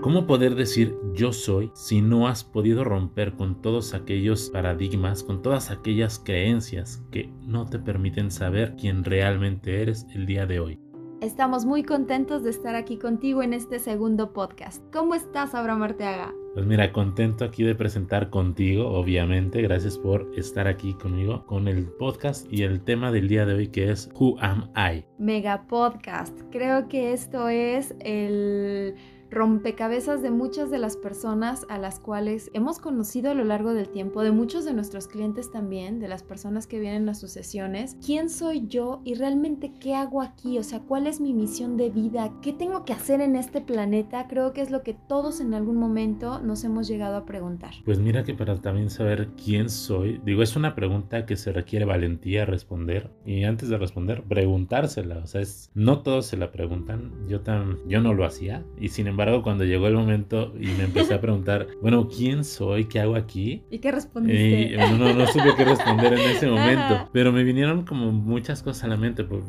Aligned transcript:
¿Cómo 0.00 0.26
poder 0.26 0.54
decir 0.54 0.96
yo 1.12 1.30
soy 1.30 1.70
si 1.74 2.00
no 2.00 2.26
has 2.26 2.42
podido 2.42 2.84
romper 2.84 3.34
con 3.34 3.60
todos 3.60 3.92
aquellos 3.92 4.48
paradigmas, 4.48 5.22
con 5.22 5.42
todas 5.42 5.70
aquellas 5.70 6.18
creencias 6.18 7.04
que 7.10 7.30
no 7.42 7.66
te 7.66 7.78
permiten 7.78 8.30
saber 8.30 8.76
quién 8.80 9.04
realmente 9.04 9.82
eres 9.82 10.06
el 10.14 10.24
día 10.24 10.46
de 10.46 10.58
hoy? 10.58 10.80
Estamos 11.20 11.66
muy 11.66 11.82
contentos 11.82 12.42
de 12.42 12.48
estar 12.48 12.76
aquí 12.76 12.96
contigo 12.96 13.42
en 13.42 13.52
este 13.52 13.78
segundo 13.78 14.32
podcast. 14.32 14.82
¿Cómo 14.90 15.14
estás, 15.14 15.54
Abraham 15.54 15.82
Arteaga? 15.82 16.32
Pues 16.54 16.64
mira, 16.64 16.92
contento 16.92 17.44
aquí 17.44 17.62
de 17.62 17.74
presentar 17.74 18.30
contigo, 18.30 18.88
obviamente. 18.88 19.60
Gracias 19.60 19.98
por 19.98 20.32
estar 20.34 20.66
aquí 20.66 20.94
conmigo 20.94 21.44
con 21.44 21.68
el 21.68 21.88
podcast 21.88 22.50
y 22.50 22.62
el 22.62 22.80
tema 22.80 23.12
del 23.12 23.28
día 23.28 23.44
de 23.44 23.52
hoy 23.52 23.68
que 23.68 23.90
es 23.90 24.08
Who 24.14 24.36
Am 24.40 24.72
I? 24.74 25.04
Mega 25.18 25.66
Podcast. 25.66 26.40
Creo 26.50 26.88
que 26.88 27.12
esto 27.12 27.50
es 27.50 27.94
el 28.00 28.94
rompecabezas 29.30 30.22
de 30.22 30.30
muchas 30.30 30.70
de 30.70 30.78
las 30.78 30.96
personas 30.96 31.64
a 31.68 31.78
las 31.78 32.00
cuales 32.00 32.50
hemos 32.52 32.78
conocido 32.78 33.30
a 33.30 33.34
lo 33.34 33.44
largo 33.44 33.74
del 33.74 33.88
tiempo, 33.88 34.22
de 34.22 34.32
muchos 34.32 34.64
de 34.64 34.72
nuestros 34.72 35.06
clientes 35.06 35.52
también, 35.52 36.00
de 36.00 36.08
las 36.08 36.22
personas 36.22 36.66
que 36.66 36.80
vienen 36.80 37.08
a 37.08 37.14
sus 37.14 37.30
sesiones. 37.30 37.96
¿Quién 38.04 38.28
soy 38.28 38.66
yo 38.66 39.02
y 39.04 39.14
realmente 39.14 39.72
qué 39.80 39.94
hago 39.94 40.20
aquí? 40.20 40.58
O 40.58 40.64
sea, 40.64 40.80
¿cuál 40.80 41.06
es 41.06 41.20
mi 41.20 41.32
misión 41.32 41.76
de 41.76 41.90
vida? 41.90 42.32
¿Qué 42.42 42.52
tengo 42.52 42.84
que 42.84 42.92
hacer 42.92 43.20
en 43.20 43.36
este 43.36 43.60
planeta? 43.60 44.26
Creo 44.28 44.52
que 44.52 44.62
es 44.62 44.70
lo 44.70 44.82
que 44.82 44.94
todos 44.94 45.40
en 45.40 45.54
algún 45.54 45.76
momento 45.76 46.40
nos 46.40 46.64
hemos 46.64 46.88
llegado 46.88 47.16
a 47.16 47.24
preguntar. 47.24 47.74
Pues 47.84 48.00
mira 48.00 48.24
que 48.24 48.34
para 48.34 48.56
también 48.56 48.90
saber 48.90 49.28
quién 49.42 49.70
soy, 49.70 50.20
digo, 50.24 50.42
es 50.42 50.56
una 50.56 50.74
pregunta 50.74 51.24
que 51.24 51.36
se 51.36 51.52
requiere 51.52 51.84
valentía 51.84 52.44
responder 52.44 53.10
y 53.24 53.44
antes 53.44 53.68
de 53.68 53.78
responder, 53.78 54.24
preguntársela. 54.24 55.18
O 55.18 55.26
sea, 55.26 55.40
es, 55.40 55.70
no 55.74 56.00
todos 56.00 56.26
se 56.26 56.36
la 56.36 56.50
preguntan. 56.50 57.12
Yo, 57.28 57.42
tan, 57.42 57.78
yo 57.88 58.00
no 58.00 58.12
lo 58.12 58.24
hacía 58.24 58.64
y 58.80 58.88
sin 58.88 59.06
embargo 59.06 59.19
cuando 59.42 59.64
llegó 59.64 59.86
el 59.86 59.94
momento 59.94 60.52
y 60.58 60.66
me 60.66 60.84
empecé 60.84 61.14
a 61.14 61.20
preguntar, 61.20 61.66
bueno, 61.82 62.08
¿quién 62.08 62.44
soy? 62.44 62.86
¿Qué 62.86 63.00
hago 63.00 63.16
aquí? 63.16 63.62
¿Y 63.70 63.78
qué 63.78 63.92
respondiste? 63.92 64.74
Y, 64.74 64.76
no, 64.76 65.12
no 65.14 65.26
supe 65.26 65.50
qué 65.56 65.64
responder 65.64 66.14
en 66.14 66.30
ese 66.30 66.46
momento, 66.50 67.08
pero 67.12 67.32
me 67.32 67.44
vinieron 67.44 67.84
como 67.84 68.12
muchas 68.12 68.62
cosas 68.62 68.84
a 68.84 68.88
la 68.88 68.96
mente, 68.96 69.24
pues, 69.24 69.44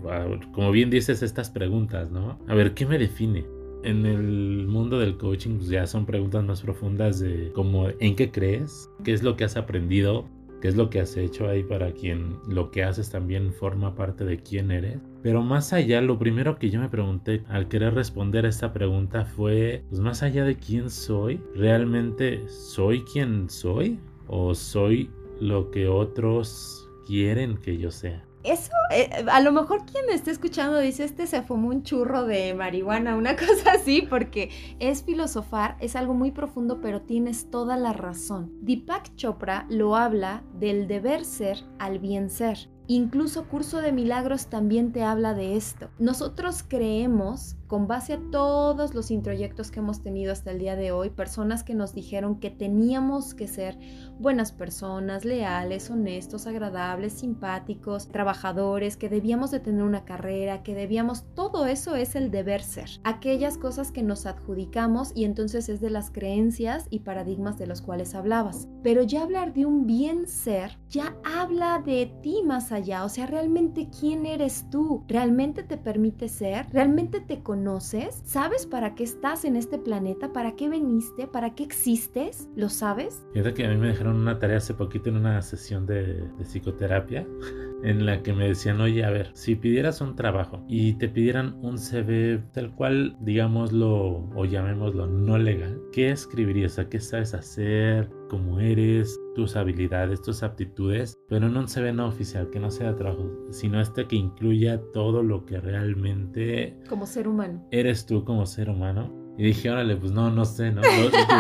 como 0.54 0.72
bien 0.72 0.90
dices, 0.90 1.24
estas 1.24 1.50
preguntas, 1.50 2.12
¿no? 2.12 2.40
A 2.48 2.56
ver, 2.56 2.74
¿qué 2.74 2.86
me 2.86 2.98
define? 2.98 3.46
En 3.84 4.06
el 4.06 4.68
mundo 4.68 5.00
del 5.00 5.18
coaching 5.18 5.58
pues 5.58 5.70
ya 5.70 5.88
son 5.88 6.06
preguntas 6.06 6.44
más 6.44 6.62
profundas 6.62 7.20
de 7.20 7.52
como 7.54 7.90
en 8.00 8.16
qué 8.16 8.30
crees, 8.30 8.88
qué 9.04 9.12
es 9.12 9.24
lo 9.24 9.36
que 9.36 9.44
has 9.44 9.58
aprendido, 9.58 10.28
qué 10.62 10.68
es 10.68 10.76
lo 10.76 10.90
que 10.90 11.02
has 11.02 11.18
hecho 11.18 11.50
ahí 11.50 11.64
para 11.64 11.92
quien 11.92 12.38
lo 12.48 12.72
que 12.72 12.84
haces 12.84 13.10
también 13.10 13.52
forma 13.52 13.96
parte 13.96 14.24
de 14.24 14.38
quién 14.38 14.72
eres. 14.72 15.00
Pero 15.22 15.42
más 15.42 15.74
allá, 15.74 16.02
lo 16.02 16.18
primero 16.18 16.58
que 16.58 16.70
yo 16.70 16.80
me 16.80 16.90
pregunté 16.90 17.44
al 17.50 17.68
querer 17.68 17.94
responder 17.94 18.46
a 18.46 18.50
esta 18.50 18.72
pregunta 18.72 19.26
fue, 19.26 19.84
pues 19.90 20.00
más 20.00 20.24
allá 20.24 20.46
de 20.46 20.56
quién 20.56 20.90
soy, 20.90 21.42
¿realmente 21.56 22.48
soy 22.48 23.04
quien 23.04 23.50
soy? 23.50 24.00
¿O 24.28 24.56
soy 24.56 25.10
lo 25.40 25.72
que 25.72 25.88
otros 25.88 26.90
quieren 27.06 27.58
que 27.58 27.78
yo 27.78 27.92
sea? 27.92 28.31
Eso, 28.44 28.72
eh, 28.92 29.26
a 29.32 29.40
lo 29.42 29.52
mejor 29.52 29.86
quien 29.86 30.06
me 30.08 30.14
está 30.14 30.32
escuchando 30.32 30.80
dice, 30.80 31.04
este 31.04 31.28
se 31.28 31.44
fumó 31.44 31.70
un 31.70 31.84
churro 31.84 32.26
de 32.26 32.54
marihuana, 32.54 33.16
una 33.16 33.36
cosa 33.38 33.74
así, 33.74 34.02
porque 34.02 34.50
es 34.80 35.04
filosofar, 35.04 35.78
es 35.80 35.96
algo 35.96 36.14
muy 36.14 36.32
profundo, 36.32 36.82
pero 36.82 37.02
tienes 37.02 37.50
toda 37.52 37.78
la 37.78 37.94
razón. 37.94 38.52
Deepak 38.62 39.16
Chopra 39.16 39.66
lo 39.70 39.96
habla 39.96 40.44
del 40.54 40.88
deber 40.88 41.26
ser 41.26 41.64
al 41.80 42.00
bien 42.00 42.30
ser. 42.30 42.70
Incluso 42.88 43.48
Curso 43.48 43.80
de 43.80 43.94
Milagros 43.94 44.48
también 44.48 44.92
te 44.92 45.04
habla 45.04 45.34
de 45.34 45.56
esto. 45.56 45.90
Nosotros 45.98 46.66
creemos 46.68 47.56
con 47.72 47.88
base 47.88 48.12
a 48.12 48.20
todos 48.32 48.94
los 48.94 49.12
introyectos 49.12 49.72
que 49.72 49.80
hemos 49.80 50.02
tenido 50.02 50.34
hasta 50.34 50.52
el 50.52 50.60
día 50.60 50.76
de 50.76 50.92
hoy, 50.92 51.10
personas 51.10 51.64
que 51.64 51.74
nos 51.74 51.94
dijeron 51.94 52.38
que 52.38 52.50
teníamos 52.50 53.34
que 53.34 53.48
ser 53.48 53.80
buenas 54.20 54.52
personas, 54.52 55.24
leales, 55.24 55.90
honestos, 55.90 56.48
agradables, 56.48 57.14
simpáticos, 57.14 58.10
trabajadores, 58.10 58.98
que 58.98 59.08
debíamos 59.08 59.52
de 59.52 59.62
tener 59.62 59.84
una 59.84 60.04
carrera, 60.04 60.64
que 60.64 60.76
debíamos, 60.76 61.24
todo 61.34 61.66
eso 61.66 61.96
es 61.96 62.16
el 62.16 62.30
deber 62.30 62.62
ser. 62.62 62.90
Aquellas 63.06 63.58
cosas 63.58 63.94
que 63.94 64.04
nos 64.04 64.26
adjudicamos 64.26 65.14
y 65.16 65.24
entonces 65.24 65.70
es 65.70 65.80
de 65.80 65.92
las 65.92 66.12
creencias 66.12 66.88
y 66.90 67.00
paradigmas 67.00 67.58
de 67.58 67.68
los 67.68 67.82
cuales 67.82 68.16
hablabas. 68.16 68.68
Pero 68.84 69.02
ya 69.04 69.24
hablar 69.24 69.54
de 69.54 69.66
un 69.66 69.88
bien 69.88 70.28
ser, 70.28 70.78
ya 70.90 71.16
habla 71.24 71.80
de 71.80 72.12
ti 72.22 72.44
más 72.44 72.74
allá, 72.74 73.06
o 73.06 73.10
sea, 73.10 73.28
realmente 73.28 73.88
quién 73.98 74.26
eres 74.26 74.70
tú, 74.70 75.06
realmente 75.08 75.64
te 75.64 75.78
permite 75.78 76.28
ser, 76.28 76.68
realmente 76.74 77.22
te 77.22 77.42
conoces 77.42 77.61
conoces? 77.62 78.24
¿Sabes 78.26 78.66
para 78.66 78.96
qué 78.96 79.04
estás 79.04 79.46
en 79.46 79.56
este 79.56 79.78
planeta? 79.78 80.34
¿Para 80.34 80.56
qué 80.56 80.68
veniste? 80.68 81.28
¿Para 81.28 81.54
qué 81.54 81.64
existes? 81.64 82.50
¿Lo 82.56 82.70
sabes? 82.70 83.24
Fíjate 83.34 83.54
que 83.54 83.66
a 83.66 83.70
mí 83.70 83.78
me 83.78 83.90
dejaron 83.90 84.16
una 84.16 84.40
tarea 84.40 84.58
hace 84.58 84.74
poquito 84.74 85.10
en 85.10 85.18
una 85.18 85.40
sesión 85.44 85.86
de, 85.86 86.28
de 86.40 86.44
psicoterapia 86.44 87.28
en 87.84 88.08
la 88.08 88.24
que 88.24 88.34
me 88.34 88.48
decían, 88.48 88.82
oye, 88.82 89.06
a 89.06 89.12
ver, 89.12 89.30
si 89.36 89.54
pidieras 89.54 90.02
un 90.02 90.16
trabajo 90.16 90.66
y 90.68 90.94
te 90.94 91.08
pidieran 91.08 91.56
un 91.62 91.78
CV 91.78 92.42
tal 92.52 92.74
cual, 92.74 93.16
digámoslo 93.20 94.28
o 94.36 94.46
llamémoslo 94.46 95.06
no 95.06 95.38
legal, 95.38 95.80
¿qué 95.92 96.10
escribirías? 96.10 96.80
¿A 96.80 96.90
qué 96.90 97.00
sabes 97.00 97.36
hacer? 97.36 98.10
¿Cómo 98.28 98.60
eres? 98.60 99.20
Tus 99.36 99.56
habilidades, 99.56 100.22
tus 100.22 100.44
aptitudes, 100.44 101.18
pero 101.28 101.50
no 101.50 101.60
un 101.60 101.68
CV 101.68 101.94
no 101.94 102.08
oficial, 102.08 102.50
que 102.50 102.60
no 102.60 102.72
sea 102.72 102.96
trabajo, 102.96 103.30
sino 103.52 103.80
este 103.80 104.08
que 104.08 104.16
incluya 104.16 104.82
todo 104.94 105.24
lo 105.24 105.46
que 105.46 105.60
realmente... 105.60 106.78
Como 106.90 107.06
ser 107.06 107.28
humano. 107.28 107.66
Eres 107.72 108.06
tú 108.06 108.24
como 108.24 108.46
ser 108.46 108.70
humano. 108.70 109.22
Y 109.38 109.44
dije, 109.44 109.72
órale, 109.72 109.96
pues 109.96 110.12
no, 110.12 110.30
no 110.30 110.46
sé, 110.46 110.72
¿no? 110.72 110.82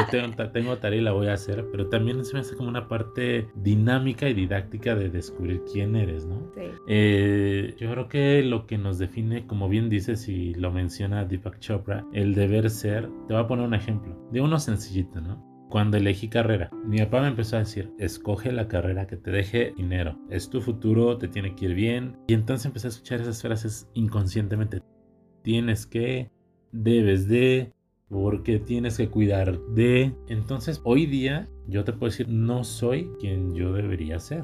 tengo, 0.09 0.33
tengo, 0.51 0.77
tarea 0.77 0.99
y 0.99 1.03
la 1.03 1.11
voy 1.11 1.27
a 1.27 1.33
hacer, 1.33 1.67
pero 1.71 1.87
también 1.87 2.23
se 2.23 2.33
me 2.33 2.39
hace 2.39 2.55
como 2.55 2.69
una 2.69 2.87
parte 2.87 3.47
dinámica 3.55 4.29
y 4.29 4.33
didáctica 4.33 4.95
de 4.95 5.09
descubrir 5.09 5.61
quién 5.71 5.95
eres, 5.95 6.25
¿no? 6.25 6.49
Sí. 6.55 6.61
Eh, 6.87 7.75
yo 7.77 7.91
creo 7.91 8.07
que 8.07 8.43
lo 8.43 8.65
que 8.65 8.77
nos 8.77 8.97
define, 8.97 9.45
como 9.45 9.67
bien 9.67 9.89
dices 9.89 10.27
y 10.29 10.53
lo 10.53 10.71
menciona 10.71 11.25
Deepak 11.25 11.59
Chopra, 11.59 12.05
el 12.13 12.33
deber 12.33 12.69
ser, 12.69 13.09
te 13.27 13.33
voy 13.33 13.43
a 13.43 13.47
poner 13.47 13.67
un 13.67 13.73
ejemplo, 13.73 14.17
de 14.31 14.41
uno 14.41 14.57
sencillito, 14.57 15.19
¿no? 15.19 15.50
Cuando 15.71 15.95
elegí 15.95 16.27
carrera, 16.27 16.69
mi 16.85 16.97
papá 16.97 17.21
me 17.21 17.29
empezó 17.29 17.55
a 17.55 17.59
decir, 17.59 17.93
escoge 17.97 18.51
la 18.51 18.67
carrera 18.67 19.07
que 19.07 19.15
te 19.15 19.31
deje 19.31 19.73
dinero, 19.77 20.19
es 20.29 20.49
tu 20.49 20.59
futuro, 20.59 21.17
te 21.17 21.29
tiene 21.29 21.55
que 21.55 21.63
ir 21.63 21.75
bien. 21.75 22.17
Y 22.27 22.33
entonces 22.33 22.65
empecé 22.65 22.87
a 22.87 22.89
escuchar 22.89 23.21
esas 23.21 23.41
frases 23.41 23.89
inconscientemente. 23.93 24.81
Tienes 25.43 25.85
que, 25.85 26.29
debes 26.73 27.29
de, 27.29 27.71
porque 28.09 28.59
tienes 28.59 28.97
que 28.97 29.07
cuidar 29.07 29.57
de. 29.67 30.13
Entonces 30.27 30.81
hoy 30.83 31.05
día 31.05 31.47
yo 31.69 31.85
te 31.85 31.93
puedo 31.93 32.11
decir, 32.11 32.27
no 32.27 32.65
soy 32.65 33.09
quien 33.21 33.55
yo 33.55 33.71
debería 33.71 34.19
ser. 34.19 34.43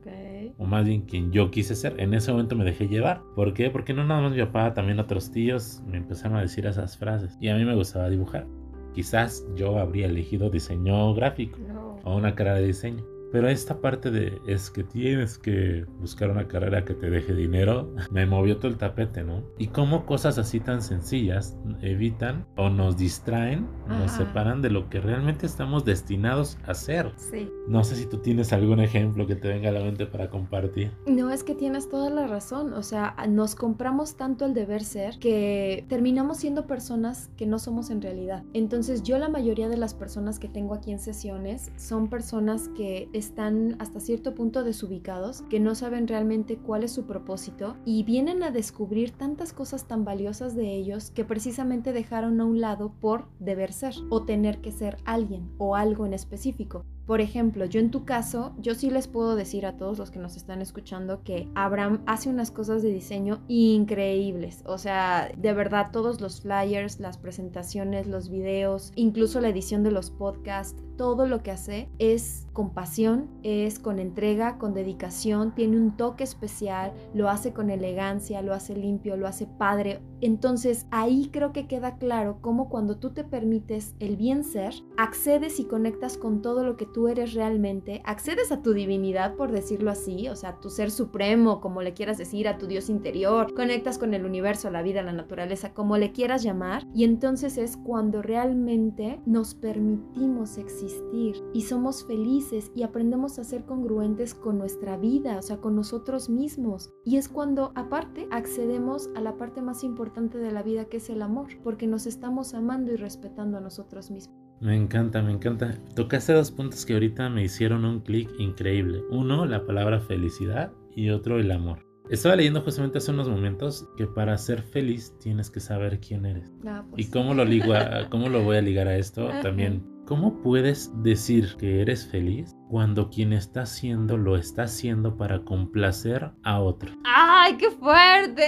Okay. 0.00 0.52
O 0.58 0.66
más 0.66 0.84
bien 0.84 1.02
quien 1.02 1.30
yo 1.30 1.52
quise 1.52 1.76
ser. 1.76 2.00
En 2.00 2.14
ese 2.14 2.32
momento 2.32 2.56
me 2.56 2.64
dejé 2.64 2.88
llevar. 2.88 3.22
¿Por 3.36 3.54
qué? 3.54 3.70
Porque 3.70 3.94
no 3.94 4.04
nada 4.04 4.22
más 4.22 4.32
mi 4.32 4.40
papá, 4.40 4.74
también 4.74 4.98
otros 4.98 5.30
tíos 5.30 5.84
me 5.86 5.98
empezaron 5.98 6.36
a 6.36 6.40
decir 6.40 6.66
esas 6.66 6.98
frases. 6.98 7.38
Y 7.40 7.46
a 7.46 7.54
mí 7.54 7.64
me 7.64 7.76
gustaba 7.76 8.10
dibujar 8.10 8.48
quizás 8.94 9.46
yo 9.54 9.78
habría 9.78 10.06
elegido 10.06 10.50
diseño 10.50 11.14
gráfico 11.14 11.58
o 12.04 12.16
una 12.16 12.34
carrera 12.34 12.58
de 12.58 12.66
diseño. 12.66 13.17
Pero 13.32 13.48
esta 13.48 13.80
parte 13.80 14.10
de 14.10 14.40
es 14.46 14.70
que 14.70 14.84
tienes 14.84 15.38
que 15.38 15.84
buscar 16.00 16.30
una 16.30 16.48
carrera 16.48 16.84
que 16.84 16.94
te 16.94 17.10
deje 17.10 17.34
dinero, 17.34 17.92
me 18.10 18.26
movió 18.26 18.58
todo 18.58 18.68
el 18.68 18.78
tapete, 18.78 19.22
¿no? 19.22 19.42
Y 19.58 19.68
cómo 19.68 20.06
cosas 20.06 20.38
así 20.38 20.60
tan 20.60 20.82
sencillas 20.82 21.56
evitan 21.82 22.46
o 22.56 22.70
nos 22.70 22.96
distraen, 22.96 23.66
nos 23.86 24.12
separan 24.12 24.62
de 24.62 24.70
lo 24.70 24.88
que 24.88 25.00
realmente 25.00 25.46
estamos 25.46 25.84
destinados 25.84 26.58
a 26.66 26.72
hacer. 26.72 27.12
Sí. 27.16 27.50
No 27.66 27.84
sé 27.84 27.96
si 27.96 28.06
tú 28.06 28.18
tienes 28.18 28.52
algún 28.52 28.80
ejemplo 28.80 29.26
que 29.26 29.36
te 29.36 29.48
venga 29.48 29.68
a 29.68 29.72
la 29.72 29.80
mente 29.80 30.06
para 30.06 30.30
compartir. 30.30 30.92
No, 31.06 31.30
es 31.30 31.44
que 31.44 31.54
tienes 31.54 31.88
toda 31.88 32.10
la 32.10 32.26
razón. 32.26 32.72
O 32.72 32.82
sea, 32.82 33.14
nos 33.28 33.54
compramos 33.54 34.16
tanto 34.16 34.46
el 34.46 34.54
deber 34.54 34.84
ser 34.84 35.18
que 35.18 35.84
terminamos 35.88 36.38
siendo 36.38 36.66
personas 36.66 37.30
que 37.36 37.46
no 37.46 37.58
somos 37.58 37.90
en 37.90 38.02
realidad. 38.02 38.44
Entonces 38.54 39.02
yo 39.02 39.18
la 39.18 39.28
mayoría 39.28 39.68
de 39.68 39.76
las 39.76 39.94
personas 39.94 40.38
que 40.38 40.48
tengo 40.48 40.74
aquí 40.74 40.92
en 40.92 40.98
sesiones 40.98 41.70
son 41.76 42.08
personas 42.08 42.68
que 42.76 43.08
están 43.18 43.76
hasta 43.78 44.00
cierto 44.00 44.34
punto 44.34 44.64
desubicados, 44.64 45.42
que 45.50 45.60
no 45.60 45.74
saben 45.74 46.08
realmente 46.08 46.56
cuál 46.56 46.84
es 46.84 46.92
su 46.92 47.06
propósito 47.06 47.76
y 47.84 48.04
vienen 48.04 48.42
a 48.42 48.50
descubrir 48.50 49.10
tantas 49.12 49.52
cosas 49.52 49.86
tan 49.86 50.04
valiosas 50.04 50.54
de 50.54 50.74
ellos 50.74 51.10
que 51.10 51.24
precisamente 51.24 51.92
dejaron 51.92 52.40
a 52.40 52.44
un 52.44 52.60
lado 52.60 52.92
por 53.00 53.28
deber 53.38 53.72
ser 53.72 53.94
o 54.10 54.24
tener 54.24 54.60
que 54.60 54.72
ser 54.72 54.96
alguien 55.04 55.50
o 55.58 55.76
algo 55.76 56.06
en 56.06 56.14
específico. 56.14 56.84
Por 57.08 57.22
ejemplo, 57.22 57.64
yo 57.64 57.80
en 57.80 57.90
tu 57.90 58.04
caso, 58.04 58.52
yo 58.58 58.74
sí 58.74 58.90
les 58.90 59.08
puedo 59.08 59.34
decir 59.34 59.64
a 59.64 59.78
todos 59.78 59.96
los 59.96 60.10
que 60.10 60.18
nos 60.18 60.36
están 60.36 60.60
escuchando 60.60 61.22
que 61.24 61.48
Abraham 61.54 62.02
hace 62.04 62.28
unas 62.28 62.50
cosas 62.50 62.82
de 62.82 62.90
diseño 62.90 63.40
increíbles. 63.48 64.62
O 64.66 64.76
sea, 64.76 65.32
de 65.34 65.54
verdad, 65.54 65.88
todos 65.90 66.20
los 66.20 66.42
flyers, 66.42 67.00
las 67.00 67.16
presentaciones, 67.16 68.06
los 68.06 68.28
videos, 68.28 68.92
incluso 68.94 69.40
la 69.40 69.48
edición 69.48 69.82
de 69.82 69.90
los 69.90 70.10
podcasts, 70.10 70.84
todo 70.98 71.26
lo 71.26 71.42
que 71.42 71.52
hace 71.52 71.88
es 71.98 72.46
con 72.52 72.74
pasión, 72.74 73.30
es 73.44 73.78
con 73.78 74.00
entrega, 74.00 74.58
con 74.58 74.74
dedicación, 74.74 75.54
tiene 75.54 75.76
un 75.76 75.96
toque 75.96 76.24
especial, 76.24 76.92
lo 77.14 77.30
hace 77.30 77.52
con 77.52 77.70
elegancia, 77.70 78.42
lo 78.42 78.52
hace 78.52 78.74
limpio, 78.74 79.16
lo 79.16 79.28
hace 79.28 79.46
padre. 79.46 80.02
Entonces 80.20 80.86
ahí 80.90 81.30
creo 81.32 81.52
que 81.52 81.68
queda 81.68 81.98
claro 81.98 82.38
cómo 82.40 82.68
cuando 82.68 82.98
tú 82.98 83.10
te 83.10 83.22
permites 83.22 83.94
el 84.00 84.16
bien 84.16 84.42
ser, 84.42 84.74
accedes 84.96 85.60
y 85.60 85.64
conectas 85.64 86.18
con 86.18 86.42
todo 86.42 86.64
lo 86.64 86.76
que 86.76 86.84
tú 86.84 86.97
eres 87.06 87.34
realmente, 87.34 88.02
accedes 88.04 88.50
a 88.50 88.62
tu 88.62 88.72
divinidad, 88.72 89.36
por 89.36 89.52
decirlo 89.52 89.90
así, 89.92 90.28
o 90.28 90.34
sea, 90.34 90.58
tu 90.58 90.70
ser 90.70 90.90
supremo, 90.90 91.60
como 91.60 91.82
le 91.82 91.94
quieras 91.94 92.18
decir, 92.18 92.48
a 92.48 92.58
tu 92.58 92.66
Dios 92.66 92.88
interior, 92.88 93.54
conectas 93.54 93.98
con 93.98 94.14
el 94.14 94.24
universo, 94.24 94.70
la 94.70 94.82
vida, 94.82 95.02
la 95.02 95.12
naturaleza, 95.12 95.74
como 95.74 95.96
le 95.96 96.10
quieras 96.10 96.42
llamar, 96.42 96.84
y 96.94 97.04
entonces 97.04 97.58
es 97.58 97.76
cuando 97.76 98.22
realmente 98.22 99.20
nos 99.26 99.54
permitimos 99.54 100.58
existir 100.58 101.36
y 101.52 101.62
somos 101.62 102.04
felices 102.06 102.72
y 102.74 102.82
aprendemos 102.82 103.38
a 103.38 103.44
ser 103.44 103.64
congruentes 103.64 104.34
con 104.34 104.58
nuestra 104.58 104.96
vida, 104.96 105.38
o 105.38 105.42
sea, 105.42 105.58
con 105.58 105.76
nosotros 105.76 106.30
mismos. 106.30 106.90
Y 107.04 107.16
es 107.16 107.28
cuando 107.28 107.72
aparte 107.74 108.26
accedemos 108.30 109.10
a 109.14 109.20
la 109.20 109.36
parte 109.36 109.62
más 109.62 109.84
importante 109.84 110.38
de 110.38 110.50
la 110.50 110.62
vida 110.62 110.86
que 110.86 110.96
es 110.96 111.10
el 111.10 111.22
amor, 111.22 111.48
porque 111.62 111.86
nos 111.86 112.06
estamos 112.06 112.54
amando 112.54 112.92
y 112.92 112.96
respetando 112.96 113.58
a 113.58 113.60
nosotros 113.60 114.10
mismos. 114.10 114.47
Me 114.60 114.76
encanta, 114.76 115.22
me 115.22 115.32
encanta. 115.32 115.78
Tocaste 115.94 116.32
dos 116.32 116.50
puntos 116.50 116.84
que 116.84 116.94
ahorita 116.94 117.28
me 117.28 117.44
hicieron 117.44 117.84
un 117.84 118.00
clic 118.00 118.28
increíble. 118.38 119.02
Uno, 119.10 119.46
la 119.46 119.64
palabra 119.64 120.00
felicidad 120.00 120.72
y 120.96 121.10
otro, 121.10 121.38
el 121.38 121.50
amor. 121.52 121.86
Estaba 122.10 122.36
leyendo 122.36 122.62
justamente 122.62 122.98
hace 122.98 123.10
unos 123.10 123.28
momentos 123.28 123.86
que 123.96 124.06
para 124.06 124.36
ser 124.38 124.62
feliz 124.62 125.14
tienes 125.20 125.50
que 125.50 125.60
saber 125.60 126.00
quién 126.00 126.24
eres. 126.24 126.50
Ah, 126.66 126.84
pues 126.90 127.06
¿Y 127.06 127.10
cómo 127.10 127.34
lo, 127.34 127.44
ligo 127.44 127.72
cómo 128.10 128.28
lo 128.28 128.42
voy 128.42 128.56
a 128.56 128.62
ligar 128.62 128.88
a 128.88 128.96
esto? 128.96 129.28
También 129.42 129.84
¿Cómo 130.08 130.40
puedes 130.40 130.90
decir 131.02 131.56
que 131.58 131.82
eres 131.82 132.06
feliz 132.06 132.56
cuando 132.70 133.10
quien 133.10 133.34
está 133.34 133.64
haciendo 133.64 134.16
lo 134.16 134.38
está 134.38 134.62
haciendo 134.62 135.18
para 135.18 135.44
complacer 135.44 136.30
a 136.44 136.62
otro? 136.62 136.92
¡Ay, 137.04 137.58
qué 137.58 137.70
fuerte! 137.70 138.46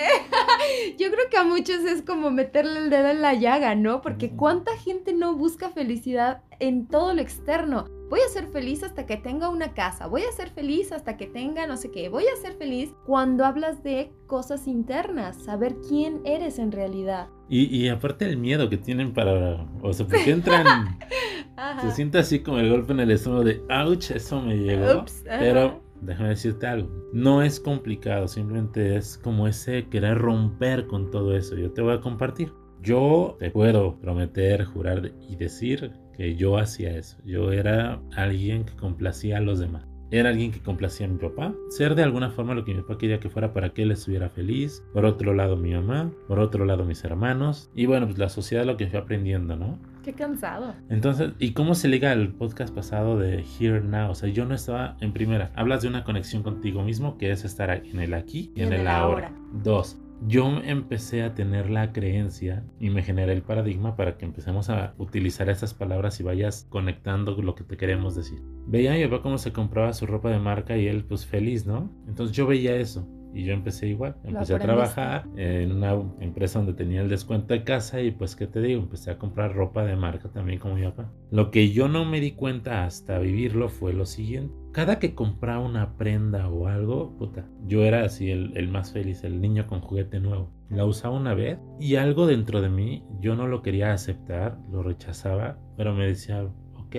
Yo 0.98 1.10
creo 1.10 1.28
que 1.30 1.36
a 1.36 1.44
muchos 1.44 1.80
es 1.80 2.00
como 2.00 2.30
meterle 2.30 2.78
el 2.78 2.88
dedo 2.88 3.08
en 3.08 3.20
la 3.20 3.34
llaga, 3.34 3.74
¿no? 3.74 4.00
Porque 4.00 4.30
cuánta 4.30 4.74
gente 4.78 5.12
no 5.12 5.36
busca 5.36 5.68
felicidad 5.68 6.44
en 6.60 6.86
todo 6.88 7.12
lo 7.12 7.20
externo. 7.20 7.84
Voy 8.08 8.20
a 8.20 8.32
ser 8.32 8.46
feliz 8.46 8.82
hasta 8.82 9.04
que 9.04 9.18
tenga 9.18 9.50
una 9.50 9.74
casa, 9.74 10.06
voy 10.06 10.22
a 10.22 10.32
ser 10.32 10.48
feliz 10.48 10.92
hasta 10.92 11.18
que 11.18 11.26
tenga 11.26 11.66
no 11.66 11.76
sé 11.76 11.90
qué, 11.90 12.08
voy 12.08 12.24
a 12.24 12.40
ser 12.40 12.54
feliz 12.54 12.94
cuando 13.04 13.44
hablas 13.44 13.82
de 13.82 14.14
cosas 14.26 14.66
internas, 14.66 15.36
saber 15.44 15.76
quién 15.86 16.22
eres 16.24 16.58
en 16.58 16.72
realidad. 16.72 17.28
Y, 17.52 17.88
aparte 17.88 18.26
el 18.26 18.36
miedo 18.36 18.70
que 18.70 18.76
tienen 18.76 19.12
para, 19.12 19.66
o 19.82 19.92
sea, 19.92 20.06
porque 20.06 20.30
entran, 20.30 20.98
se 21.80 21.90
siente 21.90 22.18
así 22.18 22.44
como 22.44 22.58
el 22.58 22.70
golpe 22.70 22.92
en 22.92 23.00
el 23.00 23.10
estómago 23.10 23.42
de, 23.42 23.60
ouch, 23.68 24.12
eso 24.12 24.40
me 24.40 24.56
llegó. 24.56 25.04
pero 25.24 25.82
déjame 26.00 26.28
decirte 26.28 26.68
algo, 26.68 26.88
no 27.12 27.42
es 27.42 27.58
complicado, 27.58 28.28
simplemente 28.28 28.96
es 28.96 29.18
como 29.18 29.48
ese 29.48 29.88
querer 29.88 30.18
romper 30.18 30.86
con 30.86 31.10
todo 31.10 31.36
eso. 31.36 31.56
Yo 31.56 31.72
te 31.72 31.82
voy 31.82 31.94
a 31.94 32.00
compartir. 32.00 32.52
Yo 32.82 33.36
te 33.38 33.50
puedo 33.50 34.00
prometer, 34.00 34.64
jurar 34.64 35.12
y 35.28 35.34
decir 35.34 35.92
que 36.16 36.36
yo 36.36 36.56
hacía 36.56 36.96
eso. 36.96 37.18
Yo 37.24 37.52
era 37.52 38.00
alguien 38.14 38.64
que 38.64 38.74
complacía 38.76 39.38
a 39.38 39.40
los 39.40 39.58
demás. 39.58 39.89
Era 40.10 40.30
alguien 40.30 40.50
que 40.50 40.60
complacía 40.60 41.06
a 41.06 41.10
mi 41.10 41.18
papá. 41.18 41.54
Ser 41.68 41.94
de 41.94 42.02
alguna 42.02 42.30
forma 42.30 42.54
lo 42.54 42.64
que 42.64 42.74
mi 42.74 42.80
papá 42.82 42.98
quería 42.98 43.20
que 43.20 43.30
fuera 43.30 43.52
para 43.52 43.70
que 43.70 43.82
él 43.82 43.92
estuviera 43.92 44.28
feliz. 44.28 44.84
Por 44.92 45.04
otro 45.04 45.34
lado 45.34 45.56
mi 45.56 45.72
mamá. 45.72 46.10
Por 46.26 46.40
otro 46.40 46.64
lado 46.64 46.84
mis 46.84 47.04
hermanos. 47.04 47.70
Y 47.74 47.86
bueno, 47.86 48.06
pues 48.06 48.18
la 48.18 48.28
sociedad 48.28 48.64
lo 48.64 48.76
que 48.76 48.88
fui 48.88 48.98
aprendiendo, 48.98 49.56
¿no? 49.56 49.78
Qué 50.04 50.14
cansado. 50.14 50.74
Entonces, 50.88 51.32
¿y 51.38 51.52
cómo 51.52 51.74
se 51.74 51.88
liga 51.88 52.10
al 52.10 52.32
podcast 52.32 52.74
pasado 52.74 53.18
de 53.18 53.44
Here 53.58 53.82
Now? 53.82 54.10
O 54.10 54.14
sea, 54.14 54.30
yo 54.30 54.46
no 54.46 54.54
estaba 54.54 54.96
en 55.00 55.12
primera. 55.12 55.52
Hablas 55.54 55.82
de 55.82 55.88
una 55.88 56.04
conexión 56.04 56.42
contigo 56.42 56.82
mismo 56.82 57.18
que 57.18 57.30
es 57.30 57.44
estar 57.44 57.70
en 57.70 58.00
el 58.00 58.14
aquí 58.14 58.50
y, 58.54 58.62
en, 58.62 58.72
el, 58.72 58.88
ahora. 58.88 59.32
Dos, 59.62 60.00
yo 60.26 60.60
empecé 60.64 61.22
a 61.22 61.34
tener 61.34 61.70
la 61.70 61.92
creencia 61.92 62.64
y 62.78 62.90
me 62.90 63.02
generé 63.02 63.32
el 63.32 63.42
paradigma 63.42 63.96
para 63.96 64.16
que 64.16 64.24
empecemos 64.24 64.70
a 64.70 64.94
utilizar 64.98 65.48
esas 65.48 65.74
palabras 65.74 66.20
y 66.20 66.22
vayas 66.22 66.66
conectando 66.68 67.40
lo 67.42 67.54
que 67.54 67.64
te 67.64 67.76
queremos 67.76 68.14
decir. 68.14 68.40
Veía 68.66 68.92
a 68.92 68.96
mi 68.96 69.04
papá 69.06 69.22
cómo 69.22 69.38
se 69.38 69.52
compraba 69.52 69.92
su 69.92 70.06
ropa 70.06 70.30
de 70.30 70.38
marca 70.38 70.76
y 70.76 70.86
él 70.86 71.04
pues 71.04 71.26
feliz, 71.26 71.66
¿no? 71.66 71.90
Entonces 72.06 72.36
yo 72.36 72.46
veía 72.46 72.76
eso. 72.76 73.08
Y 73.32 73.44
yo 73.44 73.52
empecé 73.52 73.86
igual, 73.86 74.16
empecé 74.24 74.56
a 74.56 74.58
trabajar 74.58 75.24
en 75.36 75.70
una 75.70 75.92
empresa 76.18 76.58
donde 76.58 76.74
tenía 76.74 77.00
el 77.00 77.08
descuento 77.08 77.54
de 77.54 77.62
casa 77.62 78.00
y 78.00 78.10
pues 78.10 78.34
qué 78.34 78.48
te 78.48 78.60
digo, 78.60 78.82
empecé 78.82 79.12
a 79.12 79.18
comprar 79.18 79.54
ropa 79.54 79.84
de 79.84 79.94
marca 79.94 80.28
también 80.30 80.58
como 80.58 80.74
mi 80.74 80.82
papá. 80.82 81.12
Lo 81.30 81.52
que 81.52 81.70
yo 81.70 81.86
no 81.86 82.04
me 82.04 82.20
di 82.20 82.32
cuenta 82.32 82.84
hasta 82.84 83.20
vivirlo 83.20 83.68
fue 83.68 83.92
lo 83.92 84.04
siguiente. 84.04 84.52
Cada 84.72 85.00
que 85.00 85.16
compraba 85.16 85.58
una 85.58 85.96
prenda 85.96 86.48
o 86.48 86.68
algo, 86.68 87.16
puta, 87.18 87.44
yo 87.66 87.82
era 87.82 88.04
así 88.04 88.30
el, 88.30 88.56
el 88.56 88.68
más 88.68 88.92
feliz, 88.92 89.24
el 89.24 89.40
niño 89.40 89.66
con 89.66 89.80
juguete 89.80 90.20
nuevo. 90.20 90.48
La 90.68 90.84
usaba 90.84 91.16
una 91.16 91.34
vez 91.34 91.58
y 91.80 91.96
algo 91.96 92.28
dentro 92.28 92.62
de 92.62 92.68
mí, 92.68 93.04
yo 93.20 93.34
no 93.34 93.48
lo 93.48 93.62
quería 93.62 93.92
aceptar, 93.92 94.58
lo 94.70 94.84
rechazaba, 94.84 95.58
pero 95.76 95.92
me 95.92 96.06
decía, 96.06 96.44
ok, 96.76 96.96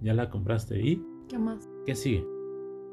ya 0.00 0.14
la 0.14 0.30
compraste 0.30 0.80
y... 0.80 1.02
¿Qué 1.28 1.38
más? 1.38 1.68
¿Qué 1.84 1.96
sigue? 1.96 2.24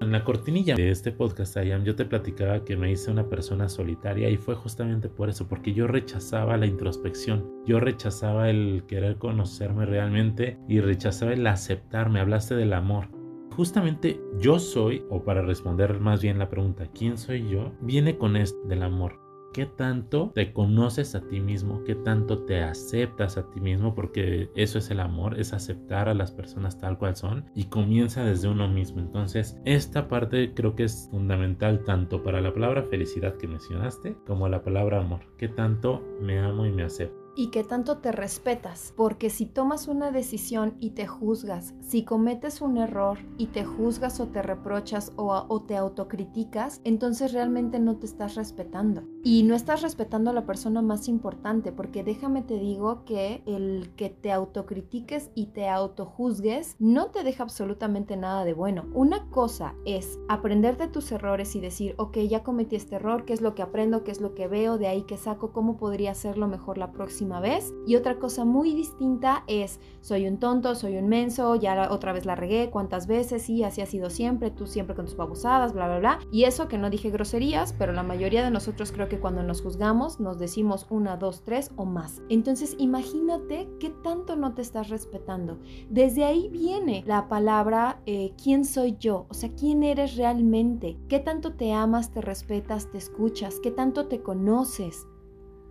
En 0.02 0.12
la 0.12 0.26
cortinilla 0.26 0.76
de 0.76 0.90
este 0.90 1.12
podcast, 1.12 1.56
Ayam, 1.56 1.84
yo 1.84 1.96
te 1.96 2.04
platicaba 2.04 2.66
que 2.66 2.76
me 2.76 2.92
hice 2.92 3.12
una 3.12 3.30
persona 3.30 3.70
solitaria 3.70 4.30
y 4.30 4.38
fue 4.38 4.54
justamente 4.56 5.08
por 5.08 5.30
eso, 5.30 5.48
porque 5.48 5.74
yo 5.74 5.88
rechazaba 5.88 6.58
la 6.58 6.66
introspección, 6.66 7.50
yo 7.66 7.80
rechazaba 7.80 8.50
el 8.50 8.84
querer 8.88 9.18
conocerme 9.18 9.86
realmente 9.86 10.58
y 10.68 10.82
rechazaba 10.82 11.34
el 11.34 11.48
aceptarme. 11.48 12.20
Hablaste 12.20 12.56
del 12.56 12.74
amor. 12.74 13.15
Justamente 13.56 14.22
yo 14.40 14.60
soy, 14.60 15.06
o 15.10 15.24
para 15.24 15.42
responder 15.42 16.00
más 16.00 16.22
bien 16.22 16.40
la 16.40 16.50
pregunta, 16.50 16.88
¿quién 16.94 17.18
soy 17.18 17.50
yo? 17.50 17.72
Viene 17.82 18.18
con 18.18 18.36
esto 18.36 18.60
del 18.68 18.84
amor 18.84 19.26
qué 19.56 19.66
tanto 19.66 20.34
te 20.36 20.52
conoces 20.52 21.16
a 21.16 21.22
ti 21.22 21.40
mismo, 21.40 21.82
qué 21.86 21.96
tanto 21.96 22.40
te 22.40 22.62
aceptas 22.62 23.38
a 23.38 23.50
ti 23.52 23.62
mismo, 23.62 23.96
porque 23.96 24.52
eso 24.54 24.80
es 24.80 24.92
el 24.92 25.00
amor, 25.00 25.40
es 25.40 25.54
aceptar 25.54 26.10
a 26.10 26.14
las 26.14 26.34
personas 26.34 26.78
tal 26.78 26.98
cual 26.98 27.16
son 27.16 27.46
y 27.56 27.64
comienza 27.64 28.26
desde 28.26 28.50
uno 28.50 28.68
mismo. 28.68 29.00
Entonces, 29.00 29.58
esta 29.64 30.10
parte 30.10 30.54
creo 30.54 30.76
que 30.76 30.84
es 30.84 31.08
fundamental 31.10 31.86
tanto 31.86 32.22
para 32.22 32.42
la 32.42 32.54
palabra 32.54 32.84
felicidad 32.84 33.38
que 33.38 33.48
mencionaste 33.48 34.18
como 34.28 34.50
la 34.50 34.62
palabra 34.62 35.00
amor. 35.00 35.22
Qué 35.38 35.48
tanto 35.48 36.04
me 36.20 36.38
amo 36.38 36.66
y 36.66 36.74
me 36.74 36.84
acepto 36.84 37.25
y 37.36 37.48
que 37.48 37.64
tanto 37.64 37.98
te 37.98 38.12
respetas, 38.12 38.94
porque 38.96 39.30
si 39.30 39.46
tomas 39.46 39.88
una 39.88 40.12
decisión 40.12 40.78
y 40.80 40.92
te 40.92 41.06
juzgas, 41.06 41.74
si 41.82 42.04
cometes 42.04 42.62
un 42.62 42.78
error 42.78 43.20
y 43.38 43.48
te 43.48 43.66
juzgas 43.66 44.20
o 44.20 44.28
te 44.28 44.42
reprochas 44.42 45.12
o, 45.16 45.62
te 45.68 45.76
autocriticas, 45.76 46.82
entonces 46.84 47.34
realmente 47.34 47.80
no 47.80 47.98
te 47.98 48.06
estás 48.06 48.36
respetando. 48.36 49.04
Y 49.26 49.44
no 49.44 49.56
estás 49.56 49.82
respetando 49.82 50.30
a 50.30 50.34
la 50.34 50.46
persona 50.46 50.82
más 50.82 51.10
importante, 51.10 51.74
porque 51.74 52.04
déjame 52.04 52.44
te 52.44 52.58
digo 52.58 53.04
que 53.04 53.44
el 53.46 53.92
que 53.98 54.10
te 54.10 54.32
autocritiques 54.32 55.32
y 55.36 55.48
te 55.48 55.68
autojuzgues 55.68 56.78
no 56.80 57.08
te 57.08 57.24
deja 57.24 57.44
absolutamente 57.44 58.16
nada 58.16 58.46
de 58.46 58.54
bueno. 58.54 58.86
Una 58.94 59.30
cosa 59.32 59.76
es 59.84 60.20
aprender 60.30 60.78
de 60.78 60.88
tus 60.88 61.12
errores 61.12 61.56
y 61.56 61.60
decir, 61.60 61.96
ok, 61.98 62.20
ya 62.20 62.44
cometí 62.44 62.78
este 62.78 62.96
error, 62.96 63.26
¿qué 63.26 63.34
es 63.34 63.42
lo 63.42 63.56
que 63.56 63.64
aprendo? 63.64 64.06
¿Qué 64.06 64.12
es 64.12 64.22
lo 64.22 64.36
que 64.36 64.48
veo? 64.48 64.78
De 64.78 64.88
ahí 64.88 65.02
que 65.02 65.18
saco, 65.18 65.52
¿cómo 65.52 65.76
podría 65.76 66.12
hacerlo 66.12 66.48
mejor 66.48 66.78
la 66.78 66.92
próxima? 66.92 67.26
vez. 67.40 67.74
Y 67.88 67.96
otra 67.96 68.18
cosa 68.20 68.46
muy 68.46 68.74
distinta 68.74 69.44
es, 69.48 69.80
soy 70.02 70.28
un 70.28 70.38
tonto, 70.40 70.76
soy 70.76 70.98
un 70.98 71.08
menso, 71.08 71.56
ya 71.56 71.90
otra 71.92 72.14
vez 72.14 72.26
la 72.26 72.36
regué, 72.36 72.70
cuántas 72.70 73.08
veces, 73.08 73.44
sí, 73.44 73.64
así 73.64 73.82
ha 73.82 73.86
sido 73.86 74.10
siempre, 74.10 74.52
tú 74.52 74.68
siempre 74.68 74.96
con 74.96 75.06
tus 75.06 75.16
babosadas, 75.16 75.74
bla, 75.74 75.88
bla, 75.88 76.00
bla. 76.00 76.20
Y 76.32 76.44
eso 76.44 76.68
que 76.68 76.78
no 76.78 76.90
dije 76.90 77.10
groserías, 77.10 77.74
pero 77.74 77.94
la 77.94 78.04
mayoría 78.04 78.44
de 78.44 78.52
nosotros 78.52 78.92
creo 78.92 79.10
que 79.10 79.15
cuando 79.20 79.44
nos 79.44 79.62
juzgamos 79.62 80.20
nos 80.20 80.40
decimos 80.40 80.86
una, 80.90 81.18
dos, 81.18 81.44
tres 81.44 81.72
o 81.76 81.86
más. 81.86 82.22
Entonces 82.30 82.76
imagínate 82.80 83.68
qué 83.80 83.90
tanto 84.04 84.36
no 84.36 84.54
te 84.54 84.62
estás 84.62 84.90
respetando. 84.90 85.60
Desde 85.90 86.26
ahí 86.26 86.50
viene 86.50 87.04
la 87.06 87.28
palabra 87.28 88.02
eh, 88.06 88.34
quién 88.42 88.66
soy 88.66 88.98
yo, 89.00 89.26
o 89.30 89.34
sea, 89.34 89.50
quién 89.56 89.84
eres 89.84 90.16
realmente, 90.16 90.98
qué 91.08 91.20
tanto 91.20 91.54
te 91.54 91.74
amas, 91.74 92.12
te 92.12 92.22
respetas, 92.22 92.92
te 92.92 92.98
escuchas, 92.98 93.60
qué 93.62 93.72
tanto 93.72 94.08
te 94.08 94.22
conoces. 94.22 95.08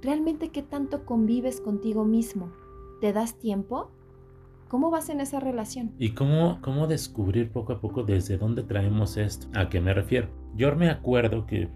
¿Realmente 0.02 0.50
qué 0.50 0.62
tanto 0.62 1.06
convives 1.06 1.60
contigo 1.60 2.04
mismo? 2.04 2.52
¿Te 3.00 3.12
das 3.12 3.38
tiempo? 3.38 3.90
¿Cómo 4.68 4.90
vas 4.90 5.08
en 5.08 5.20
esa 5.20 5.40
relación? 5.40 5.92
¿Y 5.98 6.10
cómo, 6.10 6.58
cómo 6.60 6.86
descubrir 6.86 7.52
poco 7.52 7.74
a 7.74 7.80
poco 7.80 8.02
desde 8.02 8.36
dónde 8.36 8.62
traemos 8.62 9.16
esto? 9.16 9.46
¿A 9.54 9.68
qué 9.68 9.80
me 9.80 9.94
refiero? 9.94 10.28
Yo 10.56 10.74
me 10.74 10.90
acuerdo 10.90 11.46
que, 11.46 11.68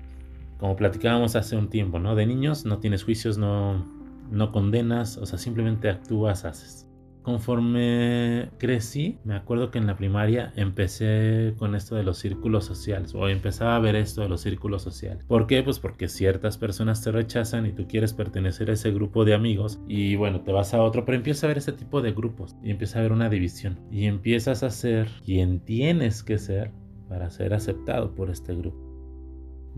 como 0.58 0.76
platicábamos 0.76 1.36
hace 1.36 1.56
un 1.56 1.68
tiempo, 1.70 1.98
¿no? 1.98 2.14
De 2.14 2.26
niños 2.26 2.64
no 2.64 2.78
tienes 2.78 3.04
juicios, 3.04 3.38
no, 3.38 3.86
no 4.30 4.52
condenas, 4.52 5.16
o 5.16 5.26
sea, 5.26 5.38
simplemente 5.38 5.88
actúas, 5.88 6.44
haces 6.44 6.88
conforme 7.28 8.48
crecí, 8.56 9.18
me 9.22 9.34
acuerdo 9.34 9.70
que 9.70 9.76
en 9.76 9.86
la 9.86 9.96
primaria 9.96 10.50
empecé 10.56 11.52
con 11.58 11.74
esto 11.74 11.94
de 11.94 12.02
los 12.02 12.16
círculos 12.16 12.64
sociales 12.64 13.14
o 13.14 13.28
empezaba 13.28 13.76
a 13.76 13.80
ver 13.80 13.96
esto 13.96 14.22
de 14.22 14.30
los 14.30 14.40
círculos 14.40 14.80
sociales. 14.80 15.26
¿Por 15.28 15.46
qué? 15.46 15.62
Pues 15.62 15.78
porque 15.78 16.08
ciertas 16.08 16.56
personas 16.56 17.02
te 17.04 17.12
rechazan 17.12 17.66
y 17.66 17.72
tú 17.72 17.86
quieres 17.86 18.14
pertenecer 18.14 18.70
a 18.70 18.72
ese 18.72 18.92
grupo 18.92 19.26
de 19.26 19.34
amigos 19.34 19.78
y 19.86 20.16
bueno, 20.16 20.40
te 20.40 20.52
vas 20.52 20.72
a 20.72 20.82
otro, 20.82 21.04
pero 21.04 21.16
empieza 21.16 21.46
a 21.46 21.48
ver 21.48 21.58
ese 21.58 21.72
tipo 21.72 22.00
de 22.00 22.12
grupos 22.12 22.56
y 22.62 22.70
empieza 22.70 22.98
a 22.98 23.02
ver 23.02 23.12
una 23.12 23.28
división 23.28 23.78
y 23.90 24.06
empiezas 24.06 24.62
a 24.62 24.70
ser 24.70 25.10
quien 25.22 25.60
tienes 25.60 26.22
que 26.22 26.38
ser 26.38 26.72
para 27.10 27.28
ser 27.28 27.52
aceptado 27.52 28.14
por 28.14 28.30
este 28.30 28.54
grupo. 28.54 28.87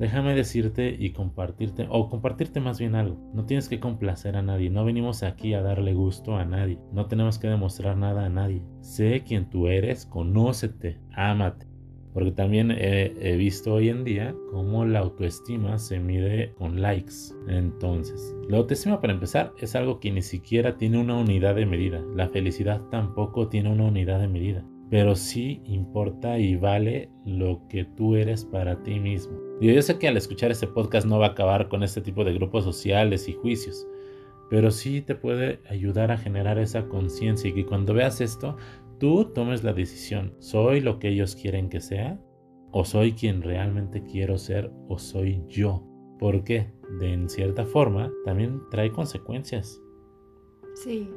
Déjame 0.00 0.34
decirte 0.34 0.96
y 0.98 1.10
compartirte, 1.10 1.86
o 1.90 2.08
compartirte 2.08 2.58
más 2.58 2.78
bien 2.80 2.94
algo. 2.94 3.18
No 3.34 3.44
tienes 3.44 3.68
que 3.68 3.80
complacer 3.80 4.34
a 4.34 4.40
nadie, 4.40 4.70
no 4.70 4.82
venimos 4.82 5.22
aquí 5.22 5.52
a 5.52 5.60
darle 5.60 5.92
gusto 5.92 6.36
a 6.36 6.46
nadie, 6.46 6.78
no 6.90 7.04
tenemos 7.04 7.38
que 7.38 7.48
demostrar 7.48 7.98
nada 7.98 8.24
a 8.24 8.30
nadie. 8.30 8.62
Sé 8.80 9.22
quién 9.26 9.50
tú 9.50 9.68
eres, 9.68 10.06
conócete, 10.06 10.98
ámate. 11.12 11.66
Porque 12.14 12.32
también 12.32 12.70
he, 12.72 13.36
visto 13.36 13.74
hoy 13.74 13.90
en 13.90 14.02
día 14.02 14.34
cómo 14.50 14.86
la 14.86 15.00
autoestima 15.00 15.78
se 15.78 16.00
mide 16.00 16.54
con 16.54 16.80
likes. 16.80 17.34
Entonces, 17.46 18.34
la 18.48 18.56
autoestima 18.56 19.02
para 19.02 19.12
empezar 19.12 19.52
es 19.60 19.76
algo 19.76 20.00
que 20.00 20.10
ni 20.10 20.22
siquiera 20.22 20.78
tiene 20.78 20.98
una 20.98 21.18
unidad 21.18 21.54
de 21.54 21.66
medida. 21.66 22.02
La 22.16 22.30
felicidad 22.30 22.80
tampoco 22.90 23.48
tiene 23.48 23.70
una 23.70 23.84
unidad 23.84 24.18
de 24.18 24.28
medida 24.28 24.64
pero 24.90 25.14
sí 25.14 25.62
importa 25.64 26.38
y 26.38 26.56
vale 26.56 27.10
lo 27.24 27.66
que 27.68 27.84
tú 27.84 28.16
eres 28.16 28.44
para 28.44 28.82
ti 28.82 28.98
mismo. 28.98 29.38
yo 29.60 29.80
sé 29.80 29.98
que 29.98 30.08
al 30.08 30.16
escuchar 30.16 30.50
este 30.50 30.66
podcast 30.66 31.06
no 31.06 31.18
va 31.18 31.26
a 31.26 31.30
acabar 31.30 31.68
con 31.68 31.82
este 31.82 32.00
tipo 32.00 32.24
de 32.24 32.34
grupos 32.34 32.64
sociales 32.64 33.28
y 33.28 33.32
juicios, 33.32 33.86
pero 34.50 34.72
sí 34.72 35.00
te 35.00 35.14
puede 35.14 35.60
ayudar 35.68 36.10
a 36.10 36.18
generar 36.18 36.58
esa 36.58 36.88
conciencia 36.88 37.48
y 37.48 37.54
que 37.54 37.66
cuando 37.66 37.94
veas 37.94 38.20
esto, 38.20 38.56
tú 38.98 39.26
tomes 39.32 39.62
la 39.62 39.72
decisión, 39.72 40.34
¿soy 40.40 40.80
lo 40.80 40.98
que 40.98 41.08
ellos 41.08 41.36
quieren 41.36 41.68
que 41.68 41.80
sea? 41.80 42.20
¿O 42.72 42.84
soy 42.84 43.12
quien 43.12 43.42
realmente 43.42 44.02
quiero 44.04 44.38
ser? 44.38 44.72
¿O 44.88 44.98
soy 44.98 45.42
yo? 45.48 45.84
Porque, 46.18 46.72
de 47.00 47.12
en 47.12 47.28
cierta 47.28 47.64
forma, 47.64 48.12
también 48.24 48.60
trae 48.70 48.92
consecuencias. 48.92 49.80
Sí. 50.74 51.08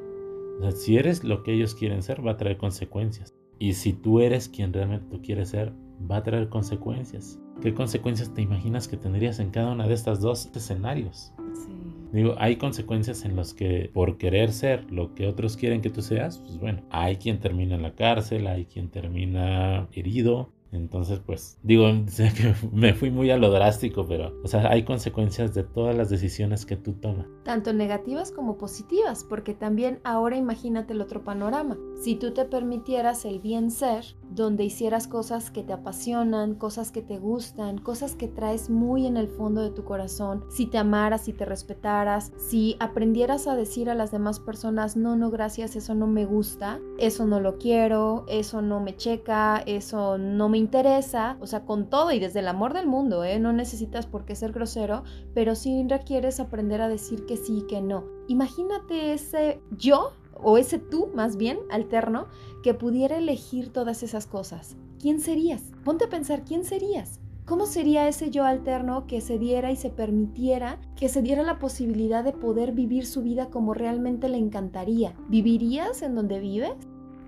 si 0.76 0.98
eres 0.98 1.24
lo 1.24 1.44
que 1.44 1.54
ellos 1.54 1.76
quieren 1.76 2.02
ser, 2.02 2.26
va 2.26 2.32
a 2.32 2.38
traer 2.38 2.58
consecuencias. 2.58 3.33
Y 3.64 3.76
si 3.76 3.94
tú 3.94 4.20
eres 4.20 4.50
quien 4.50 4.74
realmente 4.74 5.06
tú 5.10 5.22
quieres 5.22 5.48
ser, 5.48 5.72
va 6.12 6.18
a 6.18 6.24
traer 6.24 6.50
consecuencias. 6.50 7.40
¿Qué 7.62 7.74
consecuencias 7.74 8.34
te 8.34 8.42
imaginas 8.42 8.90
que 8.90 8.98
tendrías 8.98 9.40
en 9.40 9.52
cada 9.52 9.72
una 9.72 9.88
de 9.88 9.94
estas 9.94 10.20
dos 10.20 10.50
escenarios? 10.54 11.32
Sí. 11.54 11.72
Digo, 12.12 12.36
hay 12.40 12.58
consecuencias 12.58 13.24
en 13.24 13.38
las 13.38 13.54
que 13.54 13.90
por 13.94 14.18
querer 14.18 14.52
ser 14.52 14.92
lo 14.92 15.16
que 15.16 15.28
otros 15.28 15.56
quieren 15.56 15.80
que 15.80 15.90
tú 15.90 16.02
seas, 16.02 16.40
pues 16.40 16.60
bueno, 16.60 16.82
hay 16.90 17.16
quien 17.16 17.40
termina 17.40 17.76
en 17.76 17.84
la 17.84 17.96
cárcel, 17.96 18.48
hay 18.48 18.66
quien 18.66 18.90
termina 18.90 19.88
herido, 19.94 20.52
entonces, 20.74 21.20
pues, 21.26 21.58
digo, 21.64 21.88
me 22.72 22.94
fui 22.94 23.12
muy 23.12 23.30
a 23.32 23.38
lo 23.38 23.52
drástico, 23.52 24.08
pero, 24.08 24.34
o 24.44 24.48
sea, 24.48 24.70
hay 24.70 24.84
consecuencias 24.84 25.54
de 25.54 25.64
todas 25.64 25.96
las 25.96 26.10
decisiones 26.10 26.66
que 26.66 26.76
tú 26.76 26.94
tomas. 26.94 27.28
Tanto 27.44 27.74
negativas 27.74 28.32
como 28.32 28.58
positivas, 28.58 29.24
porque 29.24 29.54
también 29.54 30.00
ahora 30.04 30.36
imagínate 30.36 30.94
el 30.94 31.02
otro 31.02 31.24
panorama. 31.24 31.78
Si 32.02 32.16
tú 32.16 32.34
te 32.34 32.46
permitieras 32.46 33.26
el 33.26 33.40
bien 33.40 33.72
ser, 33.72 34.16
donde 34.36 34.64
hicieras 34.64 35.08
cosas 35.08 35.52
que 35.52 35.64
te 35.64 35.74
apasionan, 35.74 36.56
cosas 36.56 36.92
que 36.92 37.02
te 37.02 37.20
gustan, 37.20 37.78
cosas 37.78 38.16
que 38.16 38.28
traes 38.28 38.70
muy 38.70 39.06
en 39.06 39.18
el 39.18 39.28
fondo 39.28 39.62
de 39.62 39.70
tu 39.70 39.84
corazón, 39.84 40.44
si 40.50 40.66
te 40.66 40.78
amaras, 40.78 41.22
si 41.26 41.34
te 41.34 41.46
respetaras, 41.46 42.32
si 42.38 42.76
aprendieras 42.80 43.48
a 43.48 43.56
decir 43.56 43.90
a 43.90 43.96
las 43.96 44.12
demás 44.12 44.40
personas, 44.40 44.98
no, 44.98 45.16
no, 45.16 45.30
gracias, 45.30 45.76
eso 45.76 45.96
no 45.96 46.08
me 46.08 46.26
gusta, 46.26 46.80
eso 46.98 47.26
no 47.26 47.40
lo 47.40 47.58
quiero, 47.58 48.26
eso 48.28 48.62
no 48.62 48.80
me 48.80 48.96
checa, 48.96 49.64
eso 49.66 50.18
no 50.18 50.50
me 50.50 50.58
interesa, 50.58 51.38
o 51.40 51.48
sea, 51.48 51.66
con 51.66 51.90
todo 51.90 52.12
y 52.12 52.20
desde 52.20 52.40
el 52.40 52.48
amor 52.48 52.74
del 52.74 52.88
mundo, 52.88 53.24
¿eh? 53.24 53.40
no 53.40 53.54
necesitas 53.54 54.08
por 54.08 54.26
qué 54.26 54.36
ser 54.36 54.52
grosero, 54.52 55.04
pero 55.34 55.56
sí 55.56 55.86
requieres 55.88 56.40
aprender 56.40 56.82
a 56.82 56.90
decir 56.90 57.26
que 57.26 57.38
sí 57.38 57.60
y 57.60 57.68
que 57.68 57.82
no. 57.82 58.06
Imagínate 58.28 59.14
ese 59.14 59.62
yo 59.72 60.14
o 60.42 60.58
ese 60.58 60.80
tú 60.80 61.10
más 61.14 61.38
bien 61.38 61.60
alterno 61.70 62.28
que 62.64 62.74
pudiera 62.74 63.18
elegir 63.18 63.72
todas 63.72 64.04
esas 64.04 64.28
cosas. 64.28 64.76
¿Quién 65.00 65.20
serías? 65.20 65.72
Ponte 65.84 66.06
a 66.06 66.10
pensar, 66.10 66.44
¿quién 66.44 66.64
serías? 66.64 67.20
¿Cómo 67.46 67.66
sería 67.66 68.08
ese 68.08 68.30
yo 68.30 68.46
alterno 68.46 69.06
que 69.06 69.20
se 69.20 69.38
diera 69.38 69.70
y 69.70 69.76
se 69.76 69.90
permitiera, 69.90 70.80
que 70.96 71.10
se 71.10 71.22
diera 71.22 71.44
la 71.44 71.60
posibilidad 71.60 72.24
de 72.24 72.32
poder 72.32 72.72
vivir 72.72 73.06
su 73.06 73.22
vida 73.22 73.48
como 73.48 73.74
realmente 73.74 74.30
le 74.30 74.38
encantaría? 74.38 75.14
¿Vivirías 75.28 76.02
en 76.04 76.16
donde 76.16 76.40
vives? 76.40 76.72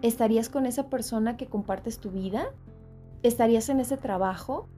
¿Estarías 0.01 0.47
con 0.47 0.65
esa 0.65 0.89
persona 0.89 1.35
que 1.35 1.47
compartes 1.47 1.99
tu 1.99 2.11
vida? 2.11 2.53
¿Estarías 3.23 3.67
en 3.67 3.81
ese 3.81 3.97
trabajo? 3.97 4.69